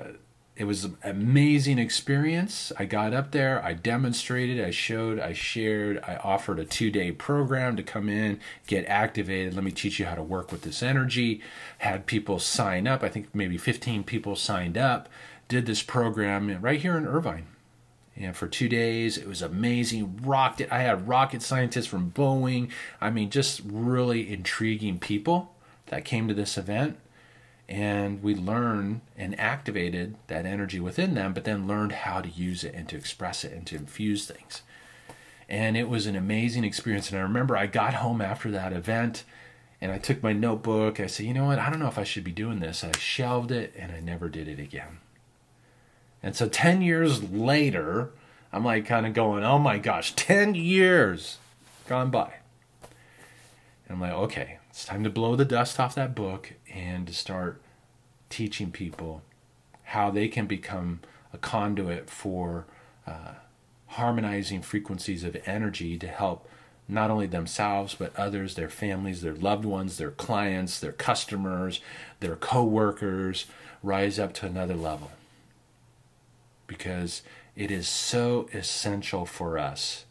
it 0.57 0.65
was 0.65 0.85
an 0.85 0.97
amazing 1.05 1.79
experience. 1.79 2.73
I 2.79 2.85
got 2.85 3.15
up 3.15 3.31
there, 3.31 3.65
I 3.65 3.75
demonstrated, 3.75 4.65
I 4.65 4.71
showed, 4.71 5.21
I 5.21 5.33
shared, 5.33 6.03
I 6.03 6.17
offered 6.17 6.59
a 6.59 6.65
two 6.65 6.91
day 6.91 7.13
program 7.13 7.77
to 7.77 7.83
come 7.83 8.09
in, 8.09 8.41
get 8.67 8.85
activated. 8.87 9.55
Let 9.55 9.65
me 9.65 9.71
teach 9.71 10.01
you 10.01 10.07
how 10.07 10.17
to 10.17 10.23
work 10.23 10.51
with 10.51 10.63
this 10.63 10.83
energy. 10.83 11.41
Had 11.79 12.07
people 12.07 12.39
sign 12.39 12.89
up. 12.89 13.03
I 13.03 13.09
think 13.09 13.35
maybe 13.35 13.57
fifteen 13.57 14.03
people 14.03 14.35
signed 14.37 14.77
up. 14.77 15.09
Did 15.49 15.67
this 15.67 15.83
program 15.83 16.61
right 16.61 16.81
here 16.81 16.97
in 16.97 17.07
Irvine 17.07 17.47
and 18.19 18.37
for 18.37 18.49
two 18.49 18.69
days 18.69 19.17
it 19.17 19.29
was 19.29 19.43
amazing. 19.43 20.21
Rocked 20.23 20.61
it 20.61 20.73
i 20.73 20.81
had 20.81 21.09
rocket 21.09 21.43
scientists 21.43 21.87
from 21.87 22.11
boeing. 22.11 22.71
I 23.01 23.11
mean 23.11 23.31
just 23.31 23.61
really 23.65 24.31
intriguing 24.33 24.99
people 24.99 25.55
that 25.87 26.05
came 26.05 26.29
to 26.29 26.35
this 26.35 26.59
event. 26.59 26.99
And 27.69 28.23
we 28.23 28.35
learned 28.35 29.03
and 29.17 29.39
activated 29.39 30.17
that 30.29 30.47
energy 30.47 30.81
within 30.81 31.15
them 31.15 31.33
but 31.33 31.45
then 31.45 31.69
learned 31.69 31.93
how 31.93 32.21
to 32.21 32.29
use 32.29 32.65
it 32.65 32.75
and 32.75 32.89
to 32.89 32.97
express 32.97 33.45
it 33.45 33.53
and 33.53 33.67
to 33.69 33.77
infuse 33.77 34.27
things. 34.27 34.63
And 35.49 35.77
it 35.77 35.89
was 35.89 36.07
an 36.07 36.17
amazing 36.17 36.65
experience. 36.65 37.11
And 37.11 37.19
i 37.19 37.23
remember 37.23 37.57
i 37.57 37.67
got 37.67 37.95
home 37.95 38.21
after 38.21 38.51
that 38.51 38.73
event 38.73 39.25
and 39.81 39.93
i 39.93 39.99
took 39.99 40.23
my 40.23 40.33
notebook. 40.33 40.99
I 40.99 41.07
said 41.07 41.27
you 41.27 41.35
know 41.35 41.47
what? 41.47 41.59
I 41.59 41.71
don't 41.71 41.79
know 41.79 41.89
if 41.89 41.99
i 41.99 42.05
should 42.05 42.25
be 42.25 42.33
doing 42.33 42.61
this. 42.61 42.83
I 42.83 42.91
shelved 42.99 43.53
it 43.53 43.75
and 43.79 43.93
i 43.93 44.01
never 44.01 44.29
did 44.29 44.49
it 44.49 44.59
again 44.59 44.99
and 46.23 46.35
so 46.35 46.49
10 46.49 46.83
years 46.83 47.23
later, 47.31 48.11
I'm 48.53 48.65
like 48.65 48.87
kind 48.87 49.07
of 49.07 49.15
going, 49.15 49.45
oh 49.45 49.59
my 49.59 49.79
gosh, 49.79 50.15
10 50.15 50.55
years 50.55 51.39
gone 51.87 52.11
by. 52.11 52.35
And 52.83 53.97
I'm 53.97 54.01
like, 54.01 54.13
okay, 54.13 54.59
it's 54.71 54.85
time 54.85 55.05
to 55.05 55.11
blow 55.11 55.37
the 55.37 55.45
dust 55.45 55.79
off 55.79 55.95
that 55.95 56.15
book 56.15 56.55
and 56.73 57.07
to 57.07 57.15
start 57.15 57.61
teaching 58.31 58.71
people 58.71 59.23
how 59.85 60.11
they 60.11 60.29
can 60.29 60.47
become 60.47 61.01
a 61.33 61.39
conduit 61.39 62.11
for 62.11 62.67
uh, 63.07 63.35
harmonizing 63.87 64.63
frequencies 64.63 65.25
of 65.25 65.37
energy 65.47 65.97
to 65.99 66.09
help 66.09 66.47
not 66.87 67.11
only 67.11 67.27
themselves 67.27 67.95
but 67.95 68.15
others 68.17 68.55
their 68.55 68.69
families 68.69 69.23
their 69.23 69.35
loved 69.35 69.65
ones 69.65 69.97
their 69.97 70.11
clients 70.11 70.79
their 70.81 70.93
customers 70.93 71.81
their 72.21 72.37
co-workers 72.37 73.47
rise 73.83 74.19
up 74.19 74.33
to 74.33 74.47
another 74.47 74.75
level 74.75 75.11
because 76.69 77.23
it 77.57 77.73
is 77.73 77.89
so 77.89 78.49
essential 78.55 79.27
for 79.27 79.59
us 79.59 80.05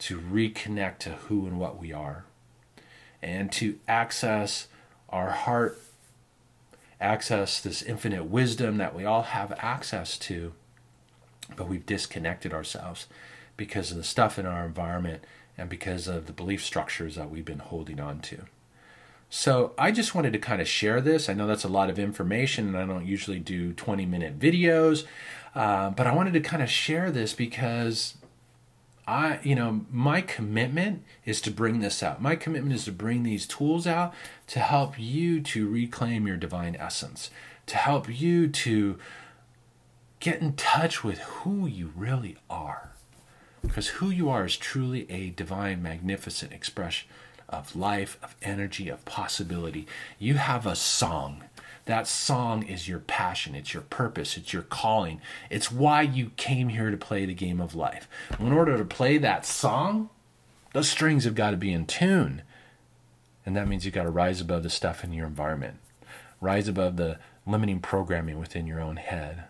to 0.00 0.20
reconnect 0.20 0.98
to 0.98 1.10
who 1.10 1.46
and 1.46 1.58
what 1.58 1.80
we 1.80 1.90
are 1.90 2.26
and 3.22 3.50
to 3.52 3.78
access 3.88 4.68
our 5.08 5.30
heart, 5.30 5.80
access 7.00 7.60
this 7.60 7.80
infinite 7.80 8.24
wisdom 8.24 8.76
that 8.76 8.94
we 8.94 9.04
all 9.04 9.22
have 9.22 9.52
access 9.58 10.18
to, 10.18 10.52
but 11.56 11.68
we've 11.68 11.86
disconnected 11.86 12.52
ourselves 12.52 13.06
because 13.56 13.90
of 13.90 13.96
the 13.96 14.04
stuff 14.04 14.38
in 14.38 14.44
our 14.44 14.66
environment 14.66 15.22
and 15.56 15.68
because 15.68 16.08
of 16.08 16.26
the 16.26 16.32
belief 16.32 16.64
structures 16.64 17.14
that 17.14 17.30
we've 17.30 17.44
been 17.44 17.58
holding 17.60 18.00
on 18.00 18.20
to. 18.20 18.42
So 19.30 19.72
I 19.78 19.92
just 19.92 20.14
wanted 20.14 20.34
to 20.34 20.38
kind 20.38 20.60
of 20.60 20.68
share 20.68 21.00
this. 21.00 21.28
I 21.30 21.32
know 21.32 21.46
that's 21.46 21.64
a 21.64 21.68
lot 21.68 21.88
of 21.88 21.98
information, 21.98 22.68
and 22.68 22.76
I 22.76 22.84
don't 22.84 23.06
usually 23.06 23.38
do 23.38 23.72
20 23.72 24.04
minute 24.04 24.38
videos, 24.38 25.04
uh, 25.54 25.90
but 25.90 26.06
I 26.06 26.14
wanted 26.14 26.32
to 26.34 26.40
kind 26.40 26.62
of 26.62 26.70
share 26.70 27.10
this 27.10 27.34
because 27.34 28.14
I, 29.06 29.40
you 29.42 29.54
know, 29.54 29.84
my 29.90 30.20
commitment 30.20 31.02
is 31.24 31.40
to 31.42 31.50
bring 31.50 31.80
this 31.80 32.02
out. 32.02 32.22
My 32.22 32.36
commitment 32.36 32.74
is 32.74 32.84
to 32.84 32.92
bring 32.92 33.22
these 33.22 33.46
tools 33.46 33.86
out 33.86 34.14
to 34.48 34.60
help 34.60 34.98
you 34.98 35.40
to 35.40 35.68
reclaim 35.68 36.26
your 36.26 36.36
divine 36.36 36.76
essence, 36.76 37.30
to 37.66 37.76
help 37.76 38.08
you 38.08 38.48
to 38.48 38.98
get 40.20 40.40
in 40.40 40.54
touch 40.54 41.02
with 41.02 41.18
who 41.18 41.66
you 41.66 41.92
really 41.96 42.36
are. 42.48 42.92
Because 43.60 43.88
who 43.88 44.10
you 44.10 44.28
are 44.30 44.44
is 44.44 44.56
truly 44.56 45.10
a 45.10 45.30
divine, 45.30 45.82
magnificent 45.82 46.52
expression 46.52 47.08
of 47.48 47.76
life, 47.76 48.18
of 48.22 48.34
energy, 48.42 48.88
of 48.88 49.04
possibility. 49.04 49.86
You 50.18 50.34
have 50.34 50.66
a 50.66 50.74
song. 50.74 51.44
That 51.86 52.06
song 52.06 52.62
is 52.62 52.88
your 52.88 53.00
passion, 53.00 53.54
it's 53.54 53.74
your 53.74 53.82
purpose, 53.82 54.36
it's 54.36 54.52
your 54.52 54.62
calling. 54.62 55.20
It's 55.50 55.72
why 55.72 56.02
you 56.02 56.30
came 56.36 56.68
here 56.68 56.90
to 56.90 56.96
play 56.96 57.26
the 57.26 57.34
game 57.34 57.60
of 57.60 57.74
life. 57.74 58.08
In 58.38 58.52
order 58.52 58.78
to 58.78 58.84
play 58.84 59.18
that 59.18 59.44
song, 59.44 60.08
those 60.72 60.88
strings 60.88 61.24
have 61.24 61.34
got 61.34 61.50
to 61.50 61.56
be 61.56 61.72
in 61.72 61.86
tune. 61.86 62.42
And 63.44 63.56
that 63.56 63.66
means 63.66 63.84
you've 63.84 63.94
got 63.94 64.04
to 64.04 64.10
rise 64.10 64.40
above 64.40 64.62
the 64.62 64.70
stuff 64.70 65.02
in 65.02 65.12
your 65.12 65.26
environment, 65.26 65.78
rise 66.40 66.68
above 66.68 66.96
the 66.96 67.18
limiting 67.46 67.80
programming 67.80 68.38
within 68.38 68.66
your 68.68 68.80
own 68.80 68.96
head, 68.96 69.44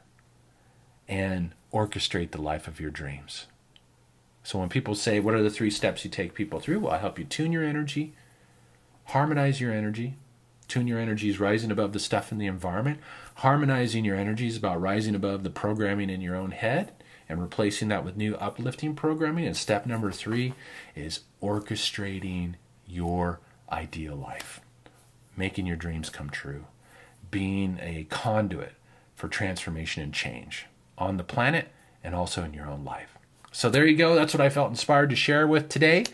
and 1.07 1.53
orchestrate 1.73 2.31
the 2.31 2.41
life 2.41 2.67
of 2.67 2.81
your 2.81 2.91
dreams. 2.91 3.47
So 4.43 4.59
when 4.59 4.71
people 4.71 4.95
say, 4.95 5.21
What 5.21 5.35
are 5.35 5.43
the 5.43 5.51
three 5.51 5.71
steps 5.71 6.05
you 6.05 6.11
take 6.11 6.35
people 6.35 6.61
through? 6.61 6.81
Well, 6.81 6.93
I 6.93 6.99
help 6.99 7.19
you 7.19 7.25
tune 7.25 7.53
your 7.53 7.65
energy, 7.65 8.15
harmonize 9.07 9.61
your 9.61 9.73
energy. 9.73 10.17
Tune 10.73 10.89
your 10.89 10.99
energies 10.99 11.39
rising 11.39 11.71
above 11.71 11.93
the 11.93 11.99
stuff 11.99 12.33
in 12.33 12.39
the 12.39 12.47
environment. 12.47 12.99
Harmonizing 13.35 14.07
your 14.07 14.17
energies 14.17 14.57
about 14.57 14.81
rising 14.81 15.15
above 15.15 15.43
the 15.43 15.51
programming 15.51 16.09
in 16.09 16.23
your 16.23 16.35
own 16.35 16.51
head 16.51 16.93
and 17.29 17.43
replacing 17.43 17.89
that 17.89 18.07
with 18.07 18.17
new 18.17 18.37
uplifting 18.37 18.95
programming. 18.95 19.45
And 19.45 19.55
step 19.55 19.85
number 19.85 20.11
three 20.11 20.55
is 20.97 21.25
orchestrating 21.43 22.55
your 22.87 23.41
ideal 23.71 24.17
life, 24.17 24.63
making 25.37 25.67
your 25.67 25.77
dreams 25.77 26.09
come 26.09 26.31
true, 26.31 26.65
being 27.31 27.79
a 27.83 28.05
conduit 28.05 28.73
for 29.15 29.29
transformation 29.29 30.03
and 30.03 30.15
change 30.15 30.65
on 30.97 31.19
the 31.19 31.23
planet 31.23 31.69
and 32.03 32.15
also 32.15 32.45
in 32.45 32.55
your 32.55 32.67
own 32.67 32.83
life. 32.83 33.19
So 33.53 33.69
there 33.69 33.87
you 33.87 33.97
go. 33.97 34.15
That's 34.15 34.33
what 34.33 34.41
I 34.41 34.49
felt 34.49 34.71
inspired 34.71 35.11
to 35.11 35.17
share 35.17 35.47
with 35.47 35.69
today. 35.69 36.05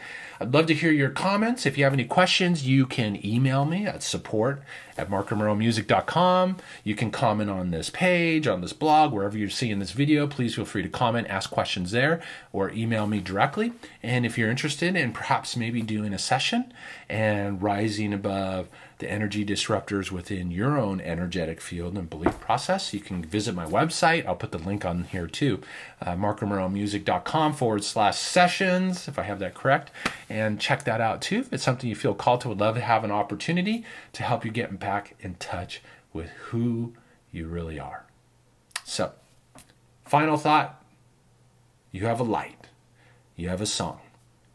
I'd 0.40 0.54
love 0.54 0.66
to 0.66 0.74
hear 0.74 0.92
your 0.92 1.10
comments. 1.10 1.66
If 1.66 1.76
you 1.76 1.84
have 1.84 1.92
any 1.92 2.04
questions, 2.04 2.66
you 2.66 2.86
can 2.86 3.24
email 3.26 3.64
me 3.64 3.86
at 3.86 4.04
support 4.04 4.62
at 4.96 5.10
markromeromusic.com. 5.10 6.56
You 6.84 6.94
can 6.94 7.10
comment 7.10 7.50
on 7.50 7.70
this 7.70 7.90
page, 7.90 8.46
on 8.46 8.60
this 8.60 8.72
blog, 8.72 9.12
wherever 9.12 9.36
you're 9.36 9.50
seeing 9.50 9.80
this 9.80 9.90
video. 9.90 10.28
Please 10.28 10.54
feel 10.54 10.64
free 10.64 10.82
to 10.82 10.88
comment, 10.88 11.26
ask 11.28 11.50
questions 11.50 11.90
there, 11.90 12.20
or 12.52 12.70
email 12.70 13.06
me 13.08 13.20
directly. 13.20 13.72
And 14.02 14.24
if 14.24 14.38
you're 14.38 14.50
interested 14.50 14.94
in 14.94 15.12
perhaps 15.12 15.56
maybe 15.56 15.82
doing 15.82 16.12
a 16.12 16.18
session 16.18 16.72
and 17.08 17.60
rising 17.60 18.12
above 18.12 18.68
the 18.98 19.10
energy 19.10 19.44
disruptors 19.44 20.10
within 20.10 20.50
your 20.50 20.76
own 20.76 21.00
energetic 21.00 21.60
field 21.60 21.96
and 21.96 22.10
belief 22.10 22.38
process, 22.40 22.92
you 22.92 23.00
can 23.00 23.24
visit 23.24 23.54
my 23.54 23.64
website. 23.64 24.26
I'll 24.26 24.34
put 24.34 24.52
the 24.52 24.58
link 24.58 24.84
on 24.84 25.04
here 25.04 25.26
too, 25.26 25.60
uh, 26.00 26.14
markromeromusic.com 26.14 27.52
forward 27.54 27.84
slash 27.84 28.18
sessions, 28.18 29.06
if 29.06 29.18
I 29.18 29.22
have 29.22 29.38
that 29.38 29.54
correct 29.54 29.90
and 30.28 30.60
check 30.60 30.84
that 30.84 31.00
out 31.00 31.22
too. 31.22 31.40
If 31.40 31.52
it's 31.52 31.62
something 31.62 31.88
you 31.88 31.96
feel 31.96 32.14
called 32.14 32.40
to, 32.42 32.48
would 32.48 32.60
love 32.60 32.74
to 32.74 32.80
have 32.80 33.04
an 33.04 33.10
opportunity 33.10 33.84
to 34.12 34.22
help 34.22 34.44
you 34.44 34.50
get 34.50 34.78
back 34.78 35.14
in 35.20 35.34
touch 35.36 35.80
with 36.12 36.30
who 36.30 36.94
you 37.30 37.46
really 37.46 37.78
are. 37.78 38.04
So, 38.84 39.12
final 40.04 40.36
thought 40.36 40.82
you 41.92 42.06
have 42.06 42.20
a 42.20 42.24
light, 42.24 42.66
you 43.36 43.48
have 43.48 43.60
a 43.60 43.66
song, 43.66 44.00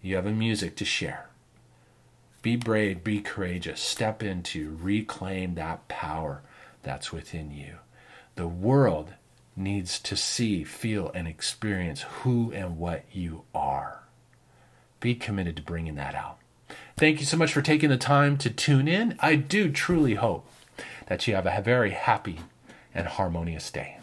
you 0.02 0.16
have 0.16 0.26
a 0.26 0.32
music 0.32 0.76
to 0.78 0.86
share. 0.86 1.30
Be 2.44 2.56
brave, 2.56 3.04
be 3.04 3.22
courageous, 3.22 3.82
step 3.82 4.22
into, 4.22 4.78
reclaim 4.80 5.56
that 5.56 5.88
power 5.88 6.44
that's 6.84 7.12
within 7.12 7.50
you. 7.50 7.78
The 8.36 8.48
world 8.48 9.14
needs 9.56 10.00
to 10.02 10.16
see, 10.16 10.64
feel, 10.64 11.10
and 11.16 11.28
experience 11.28 12.04
who 12.04 12.52
and 12.52 12.78
what 12.78 13.06
you 13.12 13.46
are 13.56 14.04
be 15.04 15.14
committed 15.14 15.58
to 15.58 15.62
bringing 15.62 15.96
that 15.96 16.16
out. 16.16 16.38
Thank 16.96 17.20
you 17.20 17.26
so 17.26 17.36
much 17.36 17.52
for 17.52 17.62
taking 17.62 17.90
the 17.90 17.98
time 17.98 18.38
to 18.38 18.50
tune 18.50 18.88
in. 18.88 19.18
I 19.20 19.36
do 19.36 19.70
truly 19.70 20.16
hope 20.16 20.50
that 21.08 21.28
you 21.28 21.36
have 21.36 21.46
a 21.46 21.62
very 21.62 21.92
happy 21.92 22.40
and 22.96 23.06
harmonious 23.06 23.70
day. 23.70 23.98